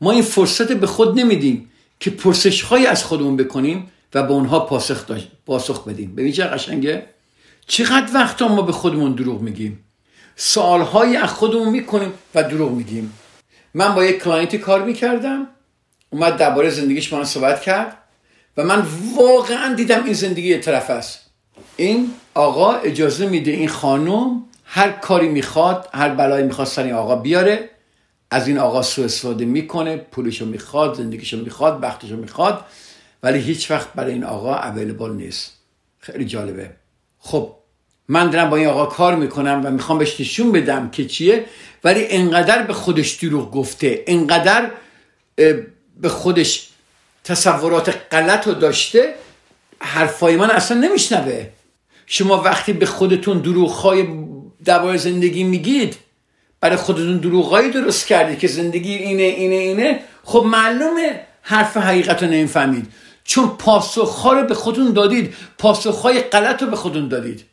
ما 0.00 0.10
این 0.10 0.22
فرصت 0.22 0.72
به 0.72 0.86
خود 0.86 1.20
نمیدیم 1.20 1.70
که 2.00 2.10
پرسش 2.10 2.72
از 2.72 3.04
خودمون 3.04 3.36
بکنیم 3.36 3.90
و 4.14 4.22
به 4.22 4.32
اونها 4.32 4.60
پاسخ, 4.60 5.04
پاسخ 5.46 5.84
بدیم. 5.84 6.14
ببین 6.14 6.32
چه 6.32 6.44
قشنگه؟ 6.44 7.06
چقدر 7.66 8.14
وقتا 8.14 8.48
ما 8.48 8.62
به 8.62 8.72
خودمون 8.72 9.12
دروغ 9.12 9.40
میگیم؟ 9.40 9.84
سوالهایی 10.36 11.16
از 11.16 11.30
خودمون 11.30 11.68
می‌کنیم 11.68 12.12
و 12.34 12.42
دروغ 12.42 12.72
میگیم. 12.72 13.12
من 13.74 13.94
با 13.94 14.04
یک 14.04 14.22
client 14.22 14.53
ی 14.53 14.58
کار 14.58 14.82
می‌کردم 14.82 15.46
اومد 16.10 16.36
درباره 16.36 16.70
زندگیش 16.70 17.08
با 17.08 17.18
من 17.18 17.24
صحبت 17.24 17.62
کرد 17.62 17.98
و 18.56 18.64
من 18.64 18.82
واقعا 19.16 19.74
دیدم 19.74 20.04
این 20.04 20.12
زندگی 20.14 20.48
یه 20.48 20.58
طرفه 20.58 20.90
است. 20.90 21.20
این 21.76 22.10
آقا 22.34 22.72
اجازه 22.72 23.26
میده 23.26 23.50
این 23.50 23.68
خانم 23.68 24.42
هر 24.64 24.90
کاری 24.90 25.28
می‌خواد 25.28 25.88
هر 25.94 26.08
بلایی 26.08 26.46
می‌خواد 26.46 26.66
سر 26.66 26.82
این 26.82 26.94
آقا 26.94 27.16
بیاره 27.16 27.70
از 28.30 28.48
این 28.48 28.58
آقا 28.58 28.82
سو 28.82 29.02
استفاده 29.02 29.44
می‌کنه 29.44 29.96
پولشو 29.96 30.46
می‌خواد 30.46 30.94
زندگیشو 30.94 31.36
می‌خواد 31.36 31.82
وقتشو 31.82 32.16
می‌خواد 32.16 32.64
ولی 33.22 33.38
هیچ 33.38 33.70
وقت 33.70 33.92
برای 33.94 34.12
این 34.12 34.24
آقا 34.24 34.54
available 34.54 35.10
نیست. 35.10 35.52
خیلی 35.98 36.24
جالبه. 36.24 36.70
خب 37.18 37.54
من 38.08 38.30
دارم 38.30 38.50
با 38.50 38.56
این 38.56 38.66
آقا 38.66 38.86
کار 38.86 39.16
می‌کنم 39.16 39.60
و 39.64 39.70
می‌خوام 39.70 39.98
بهش 39.98 40.20
نشون 40.20 40.52
بدم 40.52 40.90
که 40.90 41.04
چیه 41.06 41.44
ولی 41.84 42.06
انقدر 42.08 42.62
به 42.62 42.72
خودش 42.72 43.12
دروغ 43.12 43.50
گفته 43.50 44.04
انقدر 44.06 44.70
به 46.00 46.08
خودش 46.08 46.68
تصورات 47.24 47.94
غلط 48.10 48.48
داشته 48.48 49.14
حرفای 49.78 50.36
من 50.36 50.50
اصلا 50.50 50.78
نمیشنوه. 50.78 51.46
شما 52.06 52.42
وقتی 52.42 52.72
به 52.72 52.86
خودتون 52.86 53.38
دروغهای 53.38 54.02
درباره 54.64 54.96
زندگی 54.96 55.44
میگید. 55.44 55.96
برای 56.60 56.76
خودتون 56.76 57.16
دروغهایی 57.16 57.70
درست 57.70 58.06
کردید 58.06 58.38
که 58.38 58.48
زندگی 58.48 58.94
اینه 58.94 59.22
اینه 59.22 59.54
اینه. 59.54 60.00
خب 60.24 60.44
معلومه 60.46 61.20
حرف 61.42 61.76
حقیقت 61.76 62.22
رو 62.22 62.28
نمی‌فهمید. 62.28 62.86
چون 63.24 63.48
پاسخها 63.48 64.32
رو 64.32 64.46
به 64.46 64.54
خودتون 64.54 64.92
دادید. 64.92 65.34
پاسخهای 65.58 66.20
غلط 66.20 66.62
رو 66.62 66.70
به 66.70 66.76
خودتون 66.76 67.08
دادید. 67.08 67.44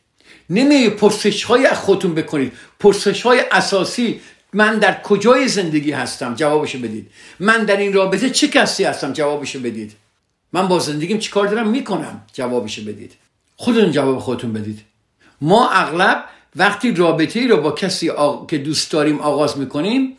نمی 0.50 0.88
پرسش 0.88 1.44
های 1.44 1.66
از 1.66 1.78
خودتون 1.78 2.14
بکنید. 2.14 2.52
پرسش 2.80 3.22
های 3.22 3.40
اساسی. 3.50 4.20
من 4.52 4.78
در 4.78 5.02
کجای 5.02 5.48
زندگی 5.48 5.92
هستم؟ 5.92 6.34
جوابشو 6.34 6.78
بدید. 6.78 7.10
من 7.40 7.64
در 7.64 7.76
این 7.76 7.92
رابطه 7.92 8.30
چه 8.30 8.48
کسی 8.48 8.84
هستم؟ 8.84 9.12
جوابشو 9.12 9.60
بدید. 9.60 9.92
من 10.52 10.68
با 10.68 10.78
زندگیم 10.78 11.18
چیکار 11.18 11.46
دارم؟ 11.46 11.68
می‌کنم. 11.68 12.22
جوابشو 12.32 12.82
بدید. 12.82 13.12
خودتون 13.56 13.92
جواب 13.92 14.18
خودتون 14.18 14.52
بدید. 14.52 14.80
ما 15.40 15.70
اغلب 15.70 16.24
وقتی 16.56 16.94
رابطه 16.94 17.40
ای 17.40 17.48
رو 17.48 17.56
با 17.56 17.70
کسی 17.70 18.10
که 18.48 18.58
دوست 18.58 18.92
داریم 18.92 19.20
آغاز 19.20 19.58
می‌کنیم 19.58 20.16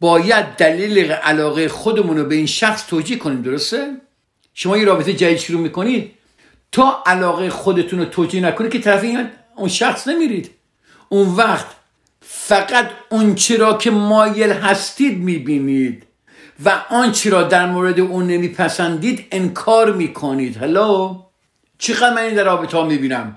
باید 0.00 0.46
دلیل 0.46 1.12
علاقه 1.12 1.68
خودمون 1.68 2.18
رو 2.18 2.24
به 2.24 2.34
این 2.34 2.46
شخص 2.46 2.86
توجیه 2.86 3.16
کنیم 3.16 3.42
درسته؟ 3.42 3.96
شما 4.54 4.76
یه 4.76 4.84
رابطه 4.84 5.12
جدید 5.12 5.38
شروع 5.38 5.60
می‌کنید 5.60 6.10
تا 6.72 7.02
علاقه 7.06 7.50
خودتون 7.50 7.98
رو 7.98 8.04
توجیه 8.04 8.40
نکنید 8.40 8.72
که 8.72 8.78
طرف 8.78 9.04
اون 9.56 9.68
شخص 9.68 10.08
نمیرید. 10.08 10.50
اون 11.08 11.28
وقت 11.28 11.66
فقط 12.20 12.90
اون 13.10 13.36
را 13.58 13.74
که 13.74 13.90
مایل 13.90 14.52
هستید 14.52 15.18
می‌بینید 15.18 16.02
و 16.64 16.84
آنچه 16.90 17.30
را 17.30 17.42
در 17.42 17.66
مورد 17.66 18.00
اون 18.00 18.26
نمیپسندید 18.26 19.26
انکار 19.32 19.92
می‌کنید. 19.92 20.56
هلو 20.56 21.22
چقدر 21.78 22.14
من 22.14 22.22
این 22.22 22.34
در 22.34 22.44
رابطه 22.44 22.76
ها 22.76 22.84
می‌بینم؟ 22.84 23.36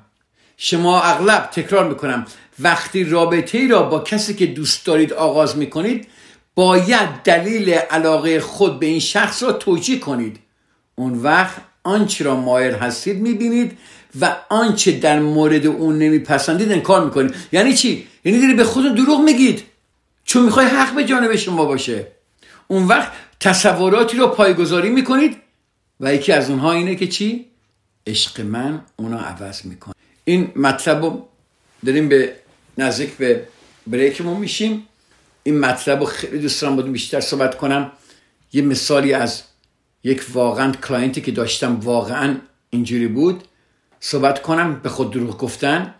شما 0.63 1.01
اغلب 1.01 1.49
تکرار 1.53 1.89
می‌کنم. 1.89 2.25
وقتی 2.59 3.03
رابطه 3.03 3.57
ای 3.57 3.67
را 3.67 3.83
با 3.83 3.99
کسی 3.99 4.33
که 4.33 4.45
دوست 4.45 4.85
دارید 4.85 5.13
آغاز 5.13 5.57
می‌کنید 5.57 6.07
باید 6.55 7.09
دلیل 7.23 7.69
علاقه 7.69 8.39
خود 8.39 8.79
به 8.79 8.85
این 8.85 8.99
شخص 8.99 9.43
را 9.43 9.51
توجیه 9.51 9.99
کنید. 9.99 10.39
اون 10.95 11.13
وقت 11.13 11.61
آنچه 11.83 12.23
را 12.23 12.35
مایل 12.35 12.75
هستید 12.75 13.17
می‌بینید 13.17 13.77
و 14.21 14.35
آنچه 14.49 14.91
در 14.91 15.19
مورد 15.19 15.65
اون 15.65 15.97
نمیپسندید 15.97 16.71
انکار 16.71 17.05
می‌کنید. 17.05 17.35
یعنی 17.51 17.73
چی؟ 17.73 18.07
یعنی 18.25 18.41
داری 18.41 18.53
به 18.53 18.63
خود 18.63 18.95
دروغ 18.95 19.21
میگید. 19.21 19.63
چون 20.23 20.43
می‌خوای 20.43 20.65
حق 20.65 20.95
به 20.95 21.05
جانب 21.05 21.35
شما 21.35 21.65
باشه. 21.65 22.07
اون 22.67 22.87
وقت 22.87 23.11
تصوراتی 23.39 24.17
رو 24.17 24.27
پایگذاری 24.27 24.89
می‌کنید 24.89 25.37
و 25.99 26.13
یکی 26.13 26.31
از 26.31 26.49
اونها 26.49 26.71
اینه 26.71 26.95
که 26.95 27.07
چی؟ 27.07 27.45
عشق 28.07 28.41
من 28.41 28.81
اونا 28.95 29.19
عوض 29.19 29.65
می‌کنه. 29.65 29.93
این 30.23 30.51
مطلب 30.55 31.03
رو 31.03 31.27
داریم 31.85 32.09
به 32.09 32.33
نزدیک 32.77 33.13
به 33.13 33.47
break 33.87 34.19
مون 34.19 34.37
میشیم. 34.37 34.87
این 35.43 35.59
مطلب 35.59 35.99
رو 35.99 36.05
خیلی 36.05 36.39
دوست 36.39 36.61
دارم 36.61 36.75
بودیم 36.75 36.91
بیشتر 36.91 37.19
صحبت 37.19 37.57
کنم. 37.57 37.91
یه 38.53 38.61
مثالی 38.61 39.13
از 39.13 39.43
یک 40.03 40.25
واقعا 40.33 40.71
client 40.71 41.14
ی 41.14 41.21
که 41.21 41.31
داشتم 41.31 41.79
واقعا 41.79 42.35
اینجوری 42.69 43.07
بود. 43.07 43.43
صحبت 43.99 44.41
کنم 44.41 44.79
به 44.83 44.89
خود 44.89 45.11
دروغ 45.11 45.37
گفتن 45.37 45.93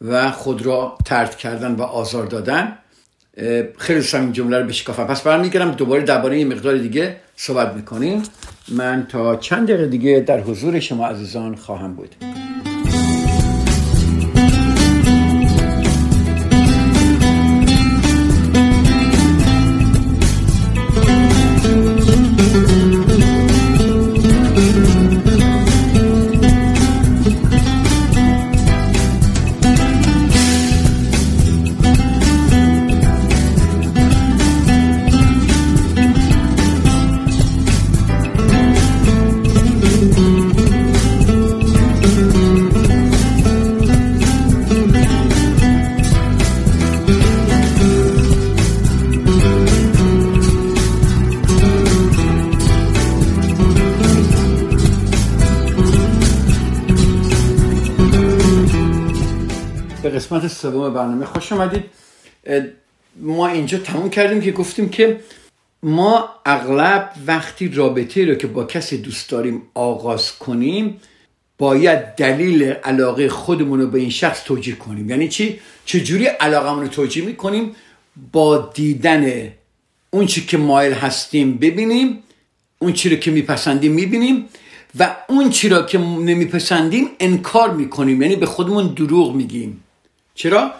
و 0.00 0.30
خود 0.30 0.66
را 0.66 0.98
طرد 1.04 1.36
کردن 1.36 1.74
و 1.74 1.82
آزار 1.82 2.26
دادن. 2.26 2.78
خیلی 3.78 3.98
دوست 3.98 4.14
این 4.14 4.32
جمله 4.32 4.58
رو 4.58 4.66
بشکافم. 4.66 5.04
پس 5.04 5.22
برمیگردم 5.22 5.70
دوباره 5.70 6.02
درباره 6.02 6.38
یه 6.38 6.44
مقدار 6.44 6.78
دیگه 6.78 7.16
صحبت 7.36 7.74
می‌کنیم. 7.74 8.22
من 8.68 9.06
تا 9.10 9.36
چند 9.36 9.68
دقیقه 9.68 9.86
دیگه 9.86 10.24
در 10.26 10.40
حضور 10.40 10.80
شما 10.80 11.06
عزیزان 11.06 11.54
خواهم 11.54 11.94
بود. 11.94 12.14
سوم 60.70 60.94
برنامه. 60.94 61.26
خوش 61.26 61.52
آمدید 61.52 61.84
ما 63.16 63.48
اینجا 63.48 63.78
تموم 63.78 64.10
کردیم 64.10 64.40
که 64.40 64.52
گفتیم 64.52 64.88
که 64.88 65.20
ما 65.82 66.28
اغلب 66.46 67.12
وقتی 67.26 67.68
رابطه 67.68 68.24
رو 68.24 68.34
که 68.34 68.46
با 68.46 68.64
کسی 68.64 68.98
دوست 68.98 69.30
داریم 69.30 69.62
آغاز 69.74 70.38
کنیم 70.38 71.00
باید 71.58 71.98
دلیل 71.98 72.62
علاقه 72.62 73.28
خودمون 73.28 73.80
رو 73.80 73.86
به 73.86 73.98
این 73.98 74.10
شخص 74.10 74.44
توجیه 74.44 74.74
کنیم. 74.74 75.10
یعنی 75.10 75.28
چی؟ 75.28 75.60
چجوری 75.84 76.26
علاقه 76.26 76.80
رو 76.80 76.88
توجیه 76.88 77.24
می‌کنیم؟ 77.24 77.76
با 78.32 78.70
دیدن 78.74 79.52
اون 80.10 80.26
چی 80.26 80.46
که 80.46 80.58
مایل 80.58 80.92
هستیم 80.92 81.58
ببینیم 81.58 82.22
اون 82.78 82.92
چی 82.92 83.08
رو 83.08 83.16
که 83.16 83.30
میپسندیم 83.30 83.92
می‌بینیم 83.92 84.48
و 84.98 85.16
اون 85.28 85.50
چی 85.50 85.68
رو 85.68 85.82
که 85.82 85.98
نمیپسندیم 85.98 87.08
انکار 87.20 87.70
می‌کنیم. 87.74 88.22
یعنی 88.22 88.36
به 88.36 88.46
خودمون 88.46 88.86
دروغ 88.86 89.34
میگیم. 89.34 89.84
چرا؟ 90.40 90.72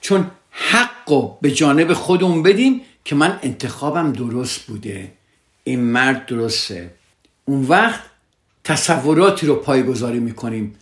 چون 0.00 0.30
حق 0.50 1.10
رو 1.10 1.38
به 1.42 1.50
جانب 1.50 1.92
خودمون 1.92 2.42
بدیم 2.42 2.80
که 3.04 3.14
من 3.14 3.38
انتخابم 3.42 4.12
درست 4.12 4.60
بوده. 4.60 5.12
این 5.64 5.80
مرد 5.80 6.26
درسته. 6.26 6.94
اون 7.44 7.62
وقت 7.62 8.02
تصوراتی 8.64 9.46
رو 9.46 9.54
پایگذاری 9.54 10.18
می‌کنیم. 10.18 10.76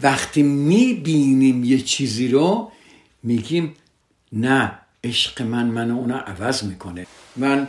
وقتی 0.00 0.42
می‌بینیم 0.42 1.64
یه 1.64 1.80
چیزی 1.80 2.28
رو 2.28 2.72
میگیم 3.22 3.74
نه 4.32 4.78
عشق 5.04 5.42
من 5.42 5.66
منو 5.66 5.96
اونا 5.96 6.18
عوض 6.18 6.64
می‌کنه. 6.64 7.06
من 7.36 7.68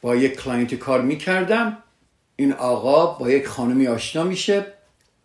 با 0.00 0.16
یک 0.16 0.40
client 0.40 0.71
ی 0.71 0.76
کار 0.76 1.02
می‌کردم. 1.02 1.78
این 2.36 2.52
آقا 2.52 3.06
با 3.06 3.30
یک 3.30 3.46
خانمی 3.46 3.86
آشنا 3.86 4.24
میشه 4.24 4.66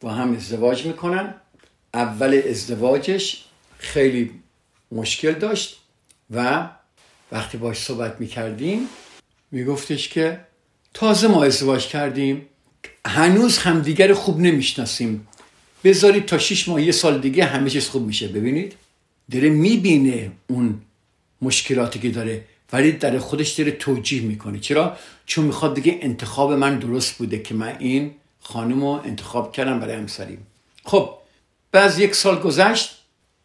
با 0.02 0.12
هم 0.12 0.36
ازدواج 0.36 0.86
می‌کنن. 0.86 1.34
اول 1.94 2.42
ازدواجش 2.50 3.47
خیلی 3.80 4.32
مشکل 4.92 5.34
داشت 5.34 5.80
و 6.32 6.70
وقتی 7.32 7.58
باش 7.58 7.78
صحبت 7.78 8.20
می‌کردیم 8.20 8.88
میگفتش 9.52 10.10
که 10.10 10.40
تازه 10.94 11.28
ما 11.28 11.44
ازدواج 11.44 11.88
کردیم 11.88 12.46
هنوز 13.06 13.58
همدیگر 13.58 14.14
خوب 14.14 14.40
نمی‌شناسیم. 14.40 15.28
بذارید 15.84 16.26
تا 16.26 16.38
شیش 16.38 16.68
ماه 16.68 16.82
یه 16.82 16.92
سال 16.92 17.20
دیگه 17.20 17.46
همه 17.46 17.70
چیز 17.70 17.88
خوب 17.90 18.08
میشه. 18.08 18.28
ببینید 18.28 18.76
داره 19.32 19.50
می‌بینه 19.50 20.32
اون 20.48 20.82
مشکلاتی 21.42 22.00
که 22.00 22.10
داره 22.10 22.44
ولی 22.74 22.92
در 22.92 23.20
خودش 23.20 23.52
داره 23.52 23.72
توجیه 23.72 24.22
می‌کنه. 24.22 24.60
چرا؟ 24.60 24.98
چون 25.26 25.46
می‌خواد 25.46 25.76
بگه 25.76 26.00
انتخاب 26.02 26.54
من 26.54 26.80
درست 26.80 27.18
بوده 27.18 27.40
که 27.40 27.54
من 27.54 27.76
این 27.80 28.12
خانم 28.40 28.82
رو 28.82 28.88
انتخاب 28.88 29.52
کردم 29.52 29.80
برای 29.80 29.96
همسریم. 29.96 30.48
خب 30.84 31.14
بعد 31.72 32.00
یک 32.00 32.16
سال 32.16 32.40
گذشت 32.40 32.97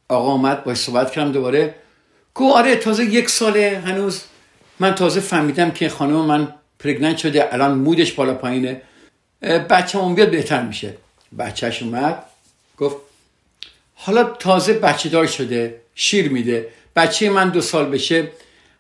آقا 0.09 0.33
اومد 0.33 0.65
باش 0.65 0.77
صحبت 0.77 1.11
کردم 1.11 1.33
دوباره. 1.33 1.75
گو 2.35 2.53
آره 2.53 2.77
تازه 2.77 3.05
یک 3.05 3.31
ساله 3.31 3.83
هنوز. 3.87 4.23
من 4.81 4.95
تازه 4.95 5.21
فهمیدم 5.21 5.71
که 5.71 5.89
خانم 5.89 6.17
من 6.17 6.55
پرگننت 6.79 7.17
شده 7.17 7.55
الان 7.55 7.79
مودش 7.79 8.13
بالا 8.13 8.35
پایینه. 8.35 8.83
بچه 9.43 9.99
اون 9.99 10.15
بیاد 10.15 10.31
بهتر 10.31 10.63
میشه. 10.63 10.95
بچهش 11.39 11.83
اومد. 11.83 12.23
گفت 12.79 12.97
حالا 13.95 14.25
تازه 14.25 14.73
بچه 14.73 15.09
دار 15.09 15.27
شده 15.27 15.81
شیر 15.95 16.33
میده. 16.33 16.69
بچه 16.97 17.31
من 17.31 17.49
دو 17.49 17.61
سال 17.61 17.91
بشه. 17.91 18.29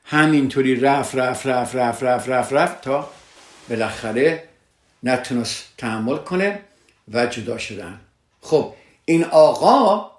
همینطوری 0.05 0.81
رفت 0.81 1.15
رفت 1.15 1.47
رفت 1.47 1.77
رفت 1.77 2.03
رفت 2.03 2.29
رفت 2.29 2.53
رفت 2.53 2.81
تا 2.81 3.11
بالاخره 3.69 4.45
نتونست 5.03 5.65
تحمل 5.79 6.17
کنه 6.17 6.61
و 7.13 7.27
جدا 7.27 7.59
شدن. 7.59 8.01
خب 8.41 8.73
این 9.05 9.25
آقا 9.25 10.12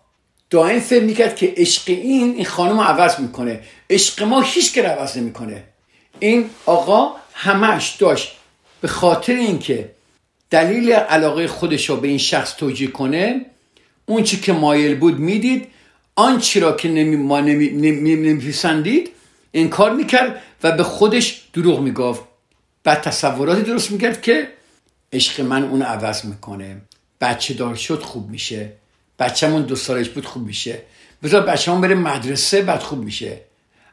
دائم 0.53 0.79
فکر 0.79 1.03
می‌کرد 1.03 1.35
که 1.35 1.53
عشق 1.57 1.83
این 1.87 2.33
این 2.35 2.45
خانم 2.45 2.79
رو 2.79 2.83
عوض 2.83 3.19
می‌کنه. 3.19 3.59
عشق 3.89 4.23
ما 4.23 4.41
هیچ 4.41 4.73
که 4.73 4.83
عوض 4.83 5.17
نمی‌کنه. 5.17 5.63
این 6.19 6.49
آقا 6.65 7.11
همش 7.33 7.95
داشت 7.99 8.31
به 8.81 8.87
خاطر 8.87 9.33
اینکه 9.33 9.89
دلیل 10.49 10.91
علاقه 10.91 11.47
خودش 11.47 11.89
رو 11.89 11.95
به 11.95 12.07
این 12.07 12.17
شخص 12.17 12.55
توجیه 12.55 12.87
کنه 12.87 13.45
اون 14.05 14.23
چی 14.23 14.39
که 14.39 14.53
مایل 14.53 14.95
بود 14.95 15.19
می‌دید 15.19 15.67
آنچه 16.15 16.59
را 16.59 16.71
که 16.71 16.89
نمی 16.89 17.15
ما 17.15 17.39
نمیپسندید 17.39 19.09
انکار 19.53 19.93
می‌کرد 19.93 20.41
و 20.63 20.71
به 20.71 20.83
خودش 20.83 21.41
دروغ 21.53 21.79
می‌گفت. 21.79 22.21
بعد 22.83 23.01
تصوراتی 23.01 23.61
درست 23.61 23.91
می‌کرد 23.91 24.21
که 24.21 24.47
عشق 25.13 25.41
من 25.41 25.63
اون 25.63 25.81
عوض 25.81 26.25
می‌کنه. 26.25 26.81
بچه 27.21 27.53
دار 27.53 27.75
شد 27.75 28.01
خوب 28.01 28.29
میشه. 28.29 28.82
بچه‌مون 29.19 29.61
دو 29.61 29.75
سالش 29.75 30.09
بود 30.09 30.25
خوب 30.25 30.45
میشه. 30.45 30.81
بذار 31.23 31.41
بچه‌مون 31.41 31.81
بره 31.81 31.95
مدرسه 31.95 32.61
بعد 32.61 32.79
خوب 32.79 33.03
میشه. 33.03 33.41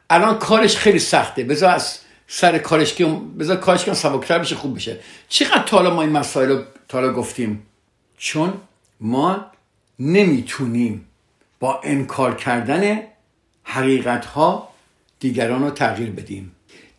الان 0.09 0.39
کارش 0.39 0.77
خیلی 0.77 0.99
سخته. 0.99 1.43
بذار 1.43 1.69
از 1.75 1.99
سر 2.27 2.57
کارش 2.57 2.93
که 2.93 3.05
بذار 3.39 3.57
کارش 3.57 3.85
که 3.85 3.93
سبکتر 3.93 4.39
بشه 4.39 4.55
خوب 4.55 4.75
بشه 4.75 4.99
چقدر 5.29 5.63
تالا 5.63 5.93
ما 5.93 6.01
این 6.01 6.11
مسائل 6.11 6.49
رو 6.49 6.63
تالا 6.87 7.13
گفتیم؟ 7.13 7.65
چون 8.17 8.53
ما 8.99 9.45
نمی‌تونیم 9.99 11.05
با 11.59 11.81
انکار 11.83 12.35
کردن 12.35 12.99
حقیقت 13.63 14.25
ها 14.25 14.69
دیگران 15.19 15.63
رو 15.63 15.69
تغییر 15.69 16.09
بدیم. 16.11 16.51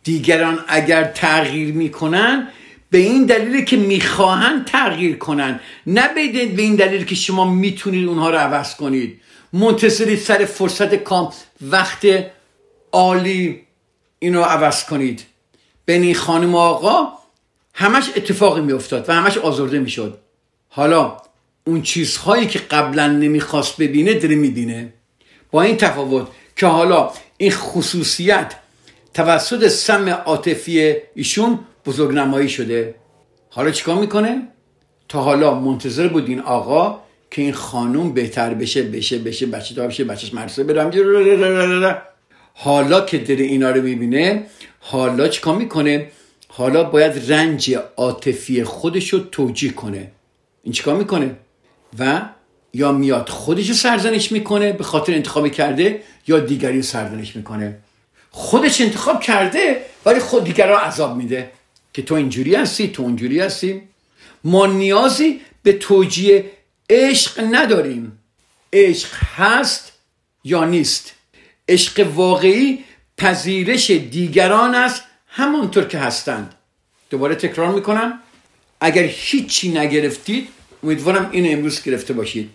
دیگران 0.03 0.65
اگر 0.67 1.03
تغییر 1.03 1.73
می‌کنن 1.73 2.47
به 2.93 2.99
این 2.99 3.25
دلیل 3.25 3.65
که 3.65 3.77
می‌خواهند 3.77 4.65
تغییر 4.65 5.17
کنن. 5.17 5.59
نه 5.87 6.13
به 6.13 6.21
این 6.61 6.75
دلیل 6.75 7.05
که 7.05 7.15
شما 7.15 7.53
می‌تونید 7.53 8.07
اونها 8.07 8.29
رو 8.29 8.37
عوض 8.37 8.75
کنید. 8.75 9.21
منتظرید 9.53 10.19
سر 10.19 10.45
فرصت 10.45 10.95
کام 10.95 11.33
وقت 11.61 12.05
عالی 12.91 13.61
اینو 14.19 14.41
عوض 14.41 14.85
کنید. 14.85 15.25
بین 15.85 16.01
این 16.01 16.15
خانم 16.15 16.55
و 16.55 16.57
آقا 16.57 17.07
همش 17.73 18.09
اتفاقی 18.15 18.61
میافتاد 18.61 19.09
و 19.09 19.13
همش 19.13 19.37
آزرده 19.37 19.79
می‌شد. 19.79 20.19
حالا 20.69 21.17
اون 21.67 21.81
چیزهایی 21.81 22.47
که 22.47 22.59
قبلا 22.59 23.07
نمی‌خواست 23.07 23.77
ببینه 23.77 24.13
داره 24.13 24.35
می‌بینه. 24.35 24.93
با 25.51 25.61
این 25.61 25.77
تفاوت 25.77 26.27
که 26.55 26.67
حالا 26.67 27.11
این 27.37 27.51
خصوصیت 27.51 28.55
توسط 29.13 29.67
سم 29.67 30.09
عاطفی 30.09 30.95
ایشون 31.15 31.59
بزرگنمایی 31.85 32.49
شده. 32.49 32.95
حالا 33.49 33.71
چیکار 33.71 33.95
می‌کنه؟ 33.95 34.47
تا 35.09 35.21
حالا 35.21 35.59
منتظر 35.59 36.07
بود 36.07 36.29
این 36.29 36.39
آقا 36.39 36.99
که 37.31 37.41
این 37.41 37.53
خانوم 37.53 38.13
بهتر 38.13 38.53
بشه 38.53 38.83
بشه 38.83 39.17
بشه 39.17 39.45
بچه 39.45 39.75
دار 39.75 39.87
بشه 39.87 40.03
بچهش 40.03 40.33
مرسه 40.33 40.63
برم 40.63 40.91
حالا 42.53 43.01
که 43.01 43.17
داره 43.17 43.43
اینا 43.43 43.71
رو 43.71 43.81
می‌بینه 43.81 44.45
حالا 44.79 45.27
چیکار 45.27 45.55
می‌کنه؟ 45.55 46.11
حالا 46.47 46.83
باید 46.83 47.31
رنج 47.31 47.75
عاطفی 47.97 48.63
خودش 48.63 49.09
رو 49.13 49.19
توجیه 49.19 49.71
کنه. 49.71 50.11
این 50.63 50.73
چیکار 50.73 50.95
می‌کنه؟ 50.95 51.35
و 51.99 52.21
یا 52.73 52.91
میاد 52.91 53.29
خودش 53.29 53.69
رو 53.69 53.75
سرزنش 53.75 54.31
می‌کنه 54.31 54.73
به 54.73 54.83
خاطر 54.83 55.13
انتخابی 55.13 55.49
کرده 55.49 56.01
یا 56.27 56.39
دیگری 56.39 56.81
سرزنش 56.81 57.35
می‌کنه. 57.35 57.77
خودش 58.31 58.81
انتخاب 58.81 59.21
کرده 59.21 59.81
ولی 60.05 60.19
خود 60.19 60.43
دیگر 60.43 60.67
رو 60.67 60.75
عذاب 60.75 61.17
میده. 61.17 61.51
که 61.93 62.01
تو 62.01 62.15
اینجوری 62.15 62.55
هستی 62.55 62.87
تو 62.87 63.03
اونجوری 63.03 63.39
هستی. 63.39 63.81
ما 64.43 64.65
نیازی 64.65 65.41
به 65.63 65.73
توجیه 65.73 66.51
عشق 66.89 67.43
نداریم. 67.51 68.19
عشق 68.73 69.09
هست 69.35 69.91
یا 70.43 70.65
نیست؟ 70.65 71.13
عشق 71.69 72.07
واقعی 72.15 72.83
پذیرش 73.17 73.91
دیگران 73.91 74.75
است 74.75 75.03
همانطور 75.27 75.83
که 75.83 75.97
هستند. 75.97 76.55
دوباره 77.09 77.35
تکرار 77.35 77.73
می‌کنم. 77.73 78.19
اگر 78.81 79.03
هیچی 79.03 79.69
نگرفتید 79.69 80.47
امیدوارم 80.83 81.29
این 81.31 81.53
امروز 81.53 81.83
گرفته 81.83 82.13
باشید. 82.13 82.49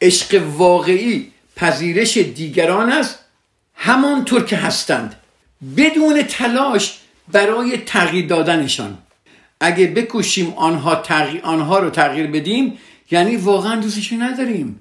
عشق 0.00 0.42
واقعی 0.56 1.32
پذیرش 1.56 2.16
دیگران 2.16 2.92
است 2.92 3.18
همانطور 3.74 4.44
که 4.44 4.56
هستند. 4.56 5.16
بدون 5.76 6.22
تلاش 6.22 6.98
برای 7.32 7.76
تغییر 7.76 8.26
دادنشان. 8.26 8.98
اگه 9.60 9.86
بکوشیم 9.86 10.52
آنها, 10.56 10.94
تغییر 10.94 11.42
آنها 11.42 11.78
رو 11.78 11.90
تغییر 11.90 12.26
بدیم 12.26 12.78
یعنی 13.10 13.36
واقعا 13.36 13.80
دوستشون 13.80 14.22
نداریم. 14.22 14.80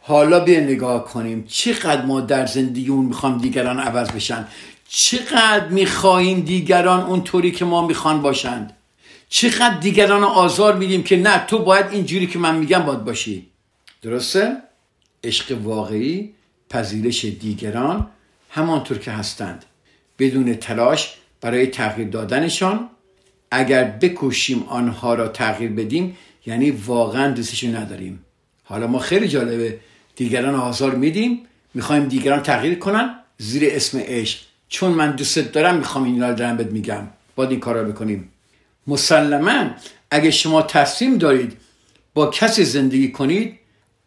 حالا 0.00 0.40
بیا 0.40 0.60
نگاه 0.60 1.04
کنیم 1.04 1.44
چقدر 1.48 2.04
ما 2.04 2.20
در 2.20 2.46
زندگیمون 2.46 3.04
می‌خوام 3.04 3.38
دیگران 3.38 3.80
عوض 3.80 4.10
بشن؟ 4.10 4.48
چقدر 4.88 5.68
می‌خواهیم 5.68 6.40
دیگران 6.40 7.00
اونطوری 7.00 7.50
که 7.50 7.64
ما 7.64 7.86
می‌خوان 7.86 8.22
باشند؟ 8.22 8.76
چقدر 9.28 9.78
دیگران 9.78 10.24
آزار 10.24 10.76
میدیم 10.76 11.02
که 11.02 11.16
نه 11.16 11.46
تو 11.46 11.58
باید 11.58 11.86
اینجوری 11.90 12.26
که 12.26 12.38
من 12.38 12.54
میگم 12.54 12.78
باید 12.78 13.04
باشی. 13.04 13.46
درسته؟ 14.02 14.56
عشق 15.24 15.58
واقعی 15.62 16.34
پذیرش 16.70 17.24
دیگران 17.24 18.06
همانطور 18.50 18.98
که 18.98 19.10
هستند. 19.10 19.64
بدون 20.18 20.54
تلاش 20.54 21.14
برای 21.42 21.66
تغییر 21.66 22.08
دادنشان. 22.08 22.88
اگر 23.50 23.84
بکوشیم 23.84 24.62
آنها 24.62 25.14
را 25.14 25.28
تغییر 25.28 25.70
بدیم 25.70 26.16
یعنی 26.46 26.70
واقعا 26.70 27.30
دوستشون 27.30 27.76
نداریم. 27.76 28.24
حالا 28.64 28.86
ما 28.86 28.98
خیلی 28.98 29.28
جالبه. 29.28 29.78
دیگران 30.16 30.54
آزار 30.54 30.94
میدیم 30.94 31.40
می‌خوایم 31.74 32.04
دیگران 32.04 32.42
تغییر 32.42 32.78
کنن. 32.78 33.14
زیر 33.38 33.62
اسم 33.72 33.98
عشق. 33.98 34.38
چون 34.68 34.92
من 34.92 35.10
دوستت 35.10 35.52
دارم 35.52 35.76
می‌خوام 35.76 36.04
این 36.04 36.22
رو 36.22 36.34
دارم 36.34 36.56
بهت 36.56 36.66
میگم. 36.70 37.08
باید 37.36 37.50
این 37.50 37.60
کار 37.60 37.78
رو 37.78 37.92
بکنیم. 37.92 38.28
مسلما 38.86 39.70
اگه 40.10 40.30
شما 40.30 40.62
تصمیم 40.62 41.18
دارید 41.18 41.56
با 42.14 42.26
کسی 42.26 42.64
زندگی 42.64 43.12
کنید 43.12 43.58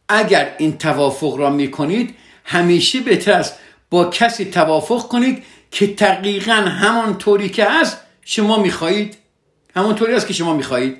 اگر 0.09 0.55
این 0.57 0.77
توافق 0.77 1.37
را 1.37 1.49
می‌کنید 1.49 2.15
همیشه 2.43 2.99
بهتر 2.99 3.31
است 3.31 3.59
با 3.89 4.05
کسی 4.05 4.45
توافق 4.45 5.07
کنید 5.07 5.43
که 5.71 5.87
دقیقا 5.87 6.53
همان 6.53 7.17
طوری 7.17 7.49
که 7.49 7.65
هست 7.65 7.97
شما 8.25 8.61
می‌خواهید. 8.61 9.17
همون 9.75 9.95
طوری 9.95 10.13
است 10.13 10.27
که 10.27 10.33
شما 10.33 10.53
می‌خواهید. 10.53 10.97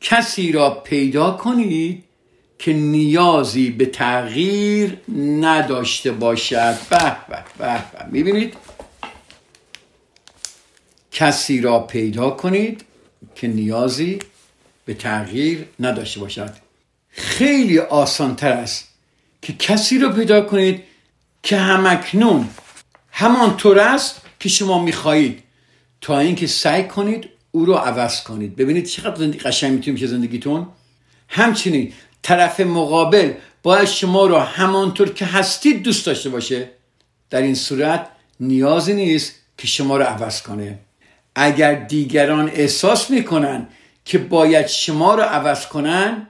کسی 0.00 0.52
را 0.52 0.70
پیدا 0.70 1.30
کنید 1.30 2.04
که 2.58 2.72
نیازی 2.72 3.70
به 3.70 3.86
تغییر 3.86 4.98
نداشته 5.18 6.12
باشد. 6.12 6.74
به 6.90 7.16
به 7.28 7.34
به 7.58 7.84
می‌بینید؟ 8.10 8.54
کسی 11.12 11.60
را 11.60 11.78
پیدا 11.80 12.30
کنید 12.30 12.84
که 13.34 13.48
نیازی 13.48 14.18
به 14.84 14.94
تغییر 14.94 15.66
نداشته 15.80 16.20
باشد. 16.20 16.54
خیلی 17.08 17.78
آسان 17.78 18.36
تر 18.36 18.52
است 18.52 18.88
که 19.42 19.52
کسی 19.52 19.98
را 19.98 20.12
پیدا 20.12 20.40
کنید 20.40 20.82
که 21.42 21.56
همکنون 21.56 22.48
همانطور 23.20 23.78
است 23.78 24.20
که 24.40 24.48
شما 24.48 24.82
می‌خواهید. 24.82 25.42
تا 26.00 26.18
اینکه 26.18 26.46
سعی 26.46 26.84
کنید 26.84 27.28
او 27.50 27.64
رو 27.64 27.74
عوض 27.74 28.22
کنید. 28.22 28.56
ببینید 28.56 28.84
چقدر 28.86 29.16
زندگی 29.16 29.38
قشنگ 29.38 29.72
می‌تونید 29.72 30.00
میشه 30.00 30.06
زندگیتون. 30.06 30.66
همچنین 31.28 31.92
طرف 32.22 32.60
مقابل 32.60 33.32
باید 33.62 33.88
شما 33.88 34.26
رو 34.26 34.38
همانطور 34.38 35.12
که 35.12 35.24
هستید 35.24 35.82
دوست 35.82 36.06
داشته 36.06 36.30
باشه. 36.30 36.70
در 37.30 37.42
این 37.42 37.54
صورت 37.54 38.08
نیازی 38.40 38.94
نیست 38.94 39.34
که 39.58 39.66
شما 39.66 39.96
رو 39.96 40.04
عوض 40.04 40.42
کنه. 40.42 40.78
اگر 41.34 41.74
دیگران 41.74 42.48
احساس 42.48 43.10
می‌کنن 43.10 43.68
که 44.04 44.18
باید 44.18 44.66
شما 44.66 45.14
رو 45.14 45.22
عوض 45.22 45.66
کنن 45.66 46.26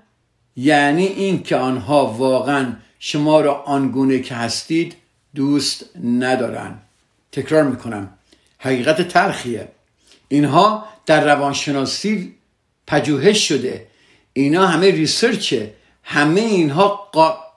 یعنی 0.56 1.06
این 1.06 1.42
که 1.42 1.56
آنها 1.56 2.06
واقعا 2.06 2.72
شما 2.98 3.40
را 3.40 3.54
آنگونه 3.54 4.18
که 4.18 4.34
هستید 4.34 4.96
دوست 5.38 5.84
ندارن. 6.04 6.78
تکرار 7.32 7.62
می‌کنم. 7.62 8.08
حقیقت 8.58 9.08
تلخیه. 9.08 9.68
اینها 10.28 10.88
در 11.06 11.24
روانشناسی 11.24 12.34
پژوهش 12.86 13.48
شده. 13.48 13.86
اینا 14.32 14.66
همه 14.66 14.90
ریسرچه. 14.90 15.74
همه 16.02 16.40
اینها 16.40 17.10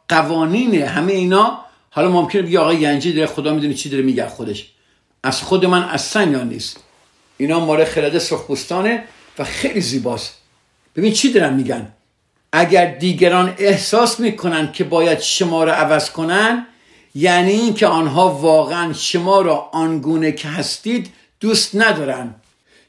قوانینه. 0.10 0.86
همه 0.86 1.14
اینا 1.14 1.66
حالا 1.90 2.12
ممکنه 2.12 2.42
بگی 2.42 2.58
آقای 2.58 2.80
گنجی 2.80 3.14
داره 3.14 3.28
خدا 3.28 3.54
می‌دونه 3.54 3.74
چی 3.74 3.90
داره 3.90 4.04
میگه 4.04 4.28
خودش. 4.28 4.72
از 5.24 5.42
خود 5.42 5.66
من 5.66 5.84
اصلا 5.84 6.32
یا 6.32 6.44
نیست. 6.44 6.78
اینا 7.38 7.60
ماره 7.60 7.86
خرد 7.86 8.18
سرخپوستانه 8.18 9.04
و 9.40 9.44
خیلی 9.44 9.82
زیباست. 9.82 10.34
ببین 10.96 11.14
چی 11.14 11.34
دارن 11.34 11.54
میگن؟ 11.54 11.92
اگر 12.54 12.86
دیگران 12.86 13.56
احساس 13.58 14.20
می‌کنن 14.20 14.72
که 14.72 14.84
باید 14.84 15.20
شما 15.20 15.64
رو 15.64 15.72
عوض 15.72 16.10
کنن 16.10 16.68
یعنی 17.16 17.52
اینکه 17.52 17.88
آنها 17.88 18.30
واقعا 18.30 18.94
شما 18.94 19.42
را 19.42 19.56
آنگونه 19.56 20.32
که 20.32 20.48
هستید 20.48 21.14
دوست 21.40 21.76
ندارن. 21.76 22.36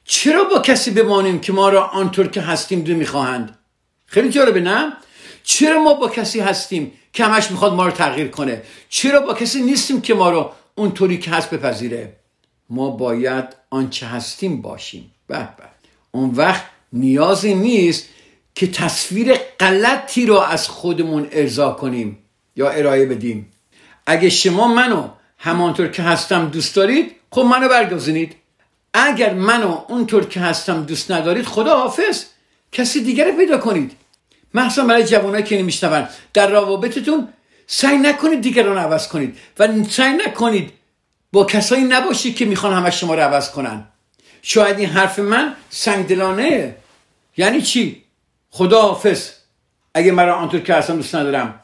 چرا 0.05 0.45
با 0.45 0.59
کسی 0.59 0.91
بمانیم 0.91 1.41
که 1.41 1.53
ما 1.53 1.69
را 1.69 1.85
آنطور 1.87 2.29
که 2.29 2.41
هستیم 2.41 2.81
دو 2.81 2.95
می‌خواهند؟ 2.95 3.59
خیلی 4.07 4.31
جالبه 4.31 4.61
نه؟ 4.61 4.93
چرا 5.43 5.83
ما 5.83 5.95
با 5.95 6.09
کسی 6.09 6.41
هستیم 6.41 6.93
که 7.13 7.25
همش 7.25 7.51
می‌خواد 7.51 7.73
ما 7.73 7.87
رو 7.87 7.91
تغییر 7.91 8.29
کنه؟ 8.29 8.63
چرا 8.89 9.21
با 9.21 9.35
کسی 9.35 9.63
نیستیم 9.63 10.01
که 10.01 10.15
ما 10.15 10.31
رو 10.31 10.51
اونطوری 10.75 11.19
که 11.19 11.31
هست 11.31 11.51
بپذیره؟ 11.51 12.17
ما 12.71 12.91
باید 12.91 13.45
آنچه 13.71 14.07
هستیم 14.07 14.63
باشیم. 14.63 15.11
به 15.27 15.39
به. 15.39 15.65
اون 16.13 16.31
وقت 16.31 16.65
نیازی 16.93 17.55
نیست 17.55 18.09
که 18.55 18.67
تصویر 18.67 19.35
غلطی 19.61 20.27
رو 20.27 20.39
از 20.39 20.69
خودمون 20.69 21.29
ارضا 21.33 21.71
کنیم 21.71 22.19
یا 22.57 22.71
ارائه 22.71 23.07
بدیم. 23.07 23.52
اگه 24.07 24.31
شما 24.31 24.69
منو 24.69 25.09
همانطور 25.39 25.89
که 25.89 26.03
هستم 26.03 26.49
دوست 26.49 26.77
دارید 26.77 27.17
خب 27.31 27.41
منو 27.41 27.69
برگزینید. 27.69 28.37
اگر 28.95 29.35
منو 29.35 29.79
اونطور 29.89 30.27
که 30.27 30.41
هستم 30.41 30.83
دوست 30.83 31.11
ندارید 31.11 31.47
خدا 31.47 31.81
حافظ 31.81 32.25
کسی 32.73 33.01
دیگر 33.01 33.25
رو 33.25 33.37
پیدا 33.37 33.59
کنید. 33.59 33.93
محصلا 34.55 34.87
برای 34.87 35.05
جوانایی 35.05 35.45
که 35.45 35.59
نمیشنون. 35.59 36.09
در 36.35 36.51
روابطتون 36.51 37.29
سعی 37.67 37.99
نکنید 37.99 38.41
دیگران 38.41 38.79
عوض 38.79 39.09
کنید 39.09 39.39
و 39.59 39.85
سعی 39.85 40.13
نکنید 40.13 40.73
با 41.33 41.45
کسایی 41.45 41.85
نباشید 41.85 42.37
که 42.37 42.45
می‌خوان 42.45 42.73
همه 42.73 42.91
شما 42.91 43.15
رو 43.15 43.21
عوض 43.21 43.51
کنن. 43.51 43.87
شاید 44.43 44.79
این 44.79 44.89
حرف 44.89 45.19
من 45.19 45.55
سنگدلانه. 45.71 46.77
یعنی 47.37 47.63
چی؟ 47.63 48.03
خدا 48.51 48.83
حافظ. 48.83 49.31
اگه 49.95 50.13
مرا 50.13 50.35
آنطور 50.35 50.61
که 50.61 50.75
هستم 50.75 50.97
دوست 50.97 51.15
ندارم. 51.15 51.61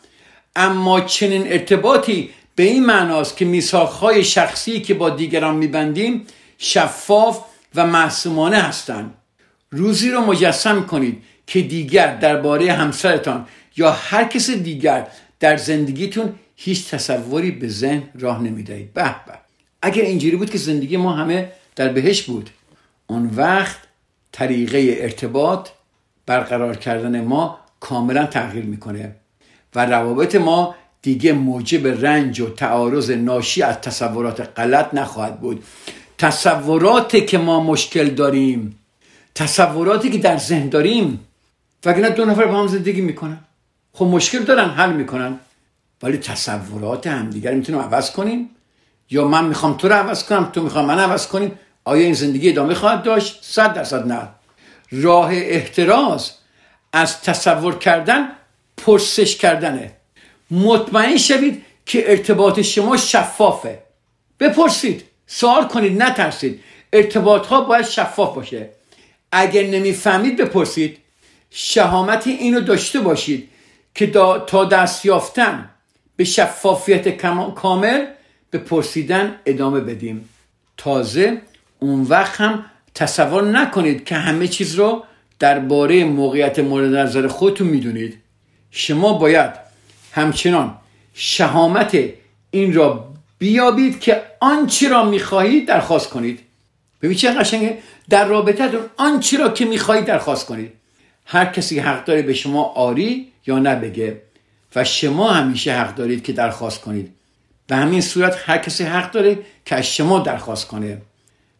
اما 0.59 1.01
چنین 1.01 1.53
ارتباطی 1.53 2.31
به 2.55 2.63
این 2.63 2.87
معناست 2.87 3.37
که 3.37 3.45
میساخهای 3.45 4.25
شخصی 4.25 4.81
که 4.81 4.95
با 4.95 5.11
دیگران 5.11 5.57
میبندیم 5.57 6.27
شفاف 6.59 7.41
و 7.75 7.87
معصومانه 7.87 8.57
هستند. 8.57 9.15
روزی 9.71 10.11
رو 10.11 10.21
مجسم 10.21 10.87
کنید 10.87 11.23
که 11.47 11.63
دیگر 11.63 12.15
درباره 12.17 12.73
همسرتان 12.73 13.47
یا 13.77 13.91
هر 13.91 14.25
کس 14.25 14.51
دیگر 14.51 15.07
در 15.41 15.57
زندگیتون 15.57 16.35
هیچ 16.57 16.91
تصوری 16.91 17.51
به 17.51 17.69
ذهن 17.69 18.03
راه 18.15 18.43
نمی‌دهید. 18.43 18.95
به 18.95 19.03
به. 19.03 19.33
اگر 19.83 20.03
اینجوری 20.03 20.37
بود 20.37 20.51
که 20.51 20.59
زندگی 20.59 20.97
ما 20.97 21.13
همه 21.13 21.53
در 21.77 21.89
بهش 21.89 22.23
بود 22.23 22.51
اون 23.07 23.31
وقت 23.37 23.79
طریقه 24.33 24.97
ارتباط 24.99 25.69
برقرار 26.27 26.77
کردن 26.77 27.21
ما 27.21 27.59
کاملا 27.81 28.27
تغییر 28.27 28.65
می‌کنه. 28.65 29.15
و 29.75 29.87
روابط 29.87 30.35
ما 30.35 30.75
دیگه 31.03 31.33
موجب 31.33 32.07
رنج 32.07 32.41
و 32.41 32.51
تعارض 32.51 33.11
ناشی 33.11 33.63
از 33.63 33.81
تصورات 33.81 34.41
غلط 34.57 34.95
نخواهد 34.95 35.41
بود. 35.41 35.65
تصوراتی 36.19 37.21
که 37.21 37.39
ما 37.39 37.61
مشکل 37.61 38.11
داریم 38.11 38.79
تصوراتی 39.35 40.11
که 40.11 40.19
در 40.19 40.37
ذهن 40.37 40.69
داریم 40.69 41.21
وگرنه 41.85 42.11
دو 42.11 42.25
نفر 42.25 42.47
با 42.47 42.61
هم 42.61 42.67
زندگی 42.67 43.01
می‌کنن. 43.01 43.39
خب 43.93 44.05
مشکل 44.05 44.39
دارن 44.39 44.71
حل 44.71 44.93
می‌کنن. 44.93 45.39
ولی 46.03 46.17
تصورات 46.17 47.07
همدیگر 47.07 47.55
می‌تونیم 47.55 47.81
عوض 47.81 48.11
کنیم؟ 48.11 48.51
یا 49.11 49.29
من 49.29 49.45
می‌خوام 49.45 49.77
تو 49.77 49.89
رو 49.89 49.95
عوض 49.95 50.25
کنم 50.25 50.45
تو 50.45 50.63
می‌خوام 50.63 50.85
من 50.85 50.99
عوض 50.99 51.27
کنیم 51.27 51.53
آیا 51.85 52.03
این 52.03 52.15
زندگی 52.15 52.49
ادامه 52.49 52.75
خواهد 52.75 53.03
داشت؟ 53.03 53.39
صد 53.43 53.75
درصد 53.75 54.07
نه. 54.07 54.29
راه 54.93 55.31
احتراز 55.33 56.31
از 56.93 57.23
تصور 57.23 57.79
کردن 57.79 58.29
پرسش 58.79 59.37
کردنه. 59.37 59.93
مطمئن 60.51 61.17
شوید 61.17 61.65
که 61.87 62.11
ارتباط 62.11 62.61
شما 62.61 62.97
شفافه. 62.97 63.79
بپرسید. 64.41 65.05
سوال 65.27 65.69
کنید 65.69 66.03
نترسید. 66.03 66.61
ارتباط 66.93 67.47
ها 67.47 67.61
باید 67.61 67.85
شفاف 67.85 68.35
باشه. 68.35 68.69
اگر 69.33 69.63
نمی‌فهمید 69.63 70.37
بپرسید. 70.37 70.99
شهامت 71.51 72.27
اینو 72.27 72.61
داشته 72.61 73.01
باشید 73.01 73.49
که 73.95 74.07
تا 74.47 74.65
دست 74.65 75.05
یافتن 75.05 75.71
به 76.17 76.25
شفافیت 76.25 77.09
کامل 77.55 78.07
به 78.51 78.59
پرسیدن 78.59 79.39
ادامه 79.47 79.81
بدیم. 79.81 80.29
تازه 80.77 81.43
اون 81.79 82.03
وقت 82.03 82.41
هم 82.41 82.65
تصور 82.95 83.45
نکنید 83.45 84.05
که 84.05 84.15
همه 84.15 84.49
چیز 84.49 84.75
رو 84.75 85.05
درباره 85.39 86.05
موقعیت 86.05 86.59
مورد 86.59 86.95
نظر 86.95 87.29
خودتون 87.29 87.67
می‌دونید. 87.67 88.19
شما 88.71 89.13
باید 89.13 89.51
همچنان 90.13 90.77
شهامت 91.15 91.99
این 92.51 92.75
را 92.75 93.09
بیابید 93.39 94.01
که 94.01 94.23
آنچه 94.41 94.89
را 94.89 95.05
می‌خواهید 95.05 95.69
درخواست 95.69 96.09
کنید. 96.09 96.41
ببین 97.03 97.17
چه 97.17 97.33
قشنگه. 97.33 97.79
در 98.11 98.25
رابطتون 98.25 98.81
آنچه 98.97 99.39
را 99.39 99.49
که 99.49 99.65
می‌خواهید 99.65 100.05
درخواست 100.05 100.47
کنید. 100.47 100.73
هر 101.27 101.47
کسی 101.47 101.79
حق 101.79 102.05
داره 102.05 102.23
به 102.23 102.35
شما 102.35 102.65
آری 102.65 103.33
یا 103.47 103.59
نبگه 103.59 104.23
و 104.77 104.85
شما 104.85 105.31
همیشه 105.31 105.73
حق 105.73 105.95
دارید 105.95 106.25
که 106.25 106.33
درخواست 106.33 106.81
کنید. 106.81 107.13
به 107.67 107.77
همین 107.77 108.01
صورت 108.01 108.37
هر 108.47 108.59
کسی 108.59 108.85
حق 108.85 109.11
داره 109.11 109.39
که 109.65 109.77
از 109.77 109.87
شما 109.87 110.19
درخواست 110.19 110.67
کنه 110.67 110.99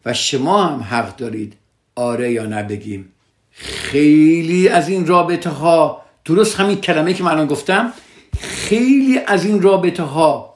و 0.05 0.13
شما 0.13 0.65
هم 0.65 0.79
حق 0.79 1.15
دارید 1.15 1.53
آره 1.95 2.31
یا 2.31 2.45
نبگیم 2.45 3.13
خیلی 3.51 4.69
از 4.69 4.89
این 4.89 5.07
رابطه 5.07 5.49
ها 5.49 6.01
درست 6.29 6.59
همین 6.59 6.81
کلمه 6.81 7.13
که 7.13 7.23
من 7.23 7.31
الان 7.31 7.47
گفتم 7.47 7.93
خیلی 8.39 9.19
از 9.19 9.45
این 9.45 9.61
رابطه 9.61 10.03
ها 10.03 10.55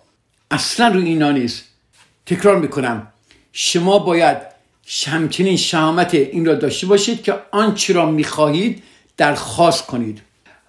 اصلا 0.51 0.87
رو 0.87 0.99
اینا 0.99 1.31
نیست. 1.31 1.63
تکرار 2.25 2.59
می‌کنم. 2.59 3.07
شما 3.53 3.99
باید 3.99 4.37
همچنین 5.07 5.57
شهامت 5.57 6.13
این 6.13 6.45
را 6.45 6.55
داشته 6.55 6.87
باشید 6.87 7.23
که 7.23 7.35
آنچه 7.51 7.93
را 7.93 8.05
می‌خواهید 8.05 8.83
درخواست 9.17 9.85
کنید. 9.85 10.21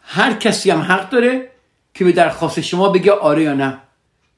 هر 0.02 0.32
کسی 0.32 0.70
هم 0.70 0.80
حق 0.80 1.10
داره 1.10 1.50
که 1.94 2.04
به 2.04 2.12
درخواست 2.12 2.60
شما 2.60 2.88
بگه 2.88 3.12
آره 3.12 3.42
یا 3.42 3.54
نه. 3.54 3.78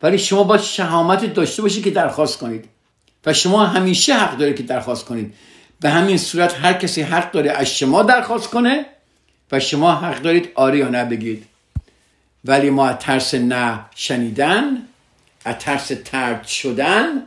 ولی 0.02 0.18
شما 0.18 0.44
باید 0.44 0.60
شهامت 0.60 1.34
داشته 1.34 1.62
باشید 1.62 1.84
که 1.84 1.90
درخواست 1.90 2.38
کنید. 2.38 2.64
و 3.26 3.32
شما 3.32 3.66
همیشه 3.66 4.14
حق 4.14 4.36
داره 4.36 4.54
که 4.54 4.62
درخواست 4.62 5.04
کنید. 5.04 5.34
به 5.80 5.90
همین 5.90 6.18
صورت 6.18 6.54
هر 6.54 6.72
کسی 6.72 7.02
حق 7.02 7.30
داره 7.30 7.50
از 7.50 7.66
شما 7.66 8.02
درخواست 8.02 8.50
کنه 8.50 8.86
و 9.52 9.60
شما 9.60 9.94
حق 9.94 10.22
دارید 10.22 10.48
آره 10.54 10.78
یا 10.78 10.88
نه 10.88 11.04
بگید. 11.04 11.46
ولی 12.44 12.70
ما 12.70 12.86
از 12.86 12.98
ترس 12.98 13.34
نه 13.34 13.80
شنیدن 13.94 14.82
از 15.44 15.58
ترس 15.58 15.92
ترد 16.04 16.46
شدن 16.46 17.22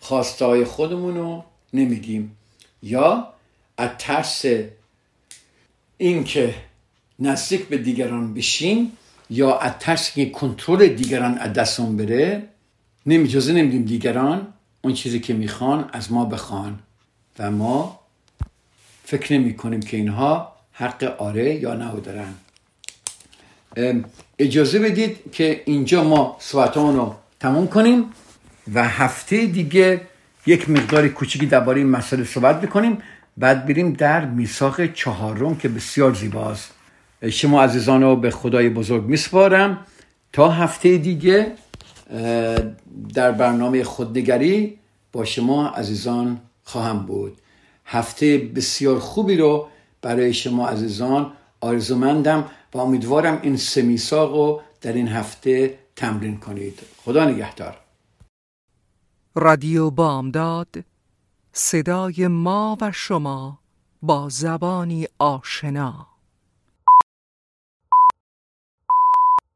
خواسته 0.00 0.44
های 0.44 0.64
خودمون 0.64 1.16
رو 1.16 1.44
نمیگیم. 1.72 2.36
یا 2.82 3.32
از 3.78 3.90
ترس 3.98 4.44
اینکه 5.98 6.54
نزدیک 7.18 7.68
به 7.68 7.78
دیگران 7.78 8.34
بشیم 8.34 8.92
یا 9.30 9.58
از 9.58 9.72
ترس 9.80 10.12
که 10.12 10.30
کنترل 10.30 10.88
دیگران 10.88 11.38
از 11.38 11.52
دستمون 11.52 11.96
بره 11.96 12.48
نمیجازه 13.06 13.52
نمیدیم 13.52 13.84
دیگران 13.84 14.52
اون 14.82 14.94
چیزی 14.94 15.20
که 15.20 15.34
می‌خوان 15.34 15.90
از 15.92 16.12
ما 16.12 16.24
بخوان. 16.24 16.78
و 17.38 17.50
ما 17.50 18.00
فکر 19.04 19.32
نمی 19.32 19.56
کنیم 19.56 19.80
که 19.80 19.96
اینها 19.96 20.57
حق 20.78 21.14
آره 21.18 21.54
یا 21.54 21.74
نه 21.74 21.92
دارن. 22.00 22.34
اجازه 24.38 24.78
بدید 24.78 25.32
که 25.32 25.62
اینجا 25.64 26.04
ما 26.04 26.36
صحبتمون 26.40 26.96
رو 26.96 27.14
تموم 27.40 27.66
کنیم 27.66 28.04
و 28.74 28.88
هفته 28.88 29.46
دیگه 29.46 30.00
یک 30.46 30.70
مقدار 30.70 31.08
کوچیکی 31.08 31.46
درباره 31.46 31.78
این 31.78 31.88
مسئله 31.90 32.24
صحبت 32.24 32.60
بکنیم. 32.60 32.98
بعد 33.36 33.66
بریم 33.66 33.92
در 33.92 34.24
میثاق 34.24 34.92
چهارم 34.92 35.56
که 35.56 35.68
بسیار 35.68 36.14
زیباست. 36.14 36.74
شما 37.30 37.62
عزیزان 37.62 38.02
رو 38.02 38.16
به 38.16 38.30
خدای 38.30 38.68
بزرگ 38.68 39.04
میسپارم. 39.04 39.78
تا 40.32 40.48
هفته 40.48 40.96
دیگه 40.96 41.52
در 43.14 43.32
برنامه 43.32 43.84
خودنگری 43.84 44.78
با 45.12 45.24
شما 45.24 45.68
عزیزان 45.68 46.40
خواهم 46.64 46.98
بود. 47.06 47.38
هفته 47.86 48.38
بسیار 48.38 48.98
خوبی 48.98 49.36
رو 49.36 49.68
برای 50.02 50.34
شما 50.34 50.68
عزیزان 50.68 51.32
آرزومندم 51.60 52.50
و 52.74 52.78
امیدوارم 52.78 53.40
این 53.42 53.56
سه 53.56 53.82
میثاق 53.82 54.34
رو 54.34 54.60
در 54.80 54.92
این 54.92 55.08
هفته 55.08 55.78
تمرین 55.96 56.36
کنید. 56.36 56.80
خدا 57.04 57.24
نگهدار. 57.24 57.76
رادیو 59.34 59.90
بامداد 59.90 60.84
صدای 61.52 62.28
ما 62.28 62.78
و 62.80 62.92
شما 62.92 63.58
با 64.02 64.28
زبانی 64.28 65.06
آشنا. 65.18 66.17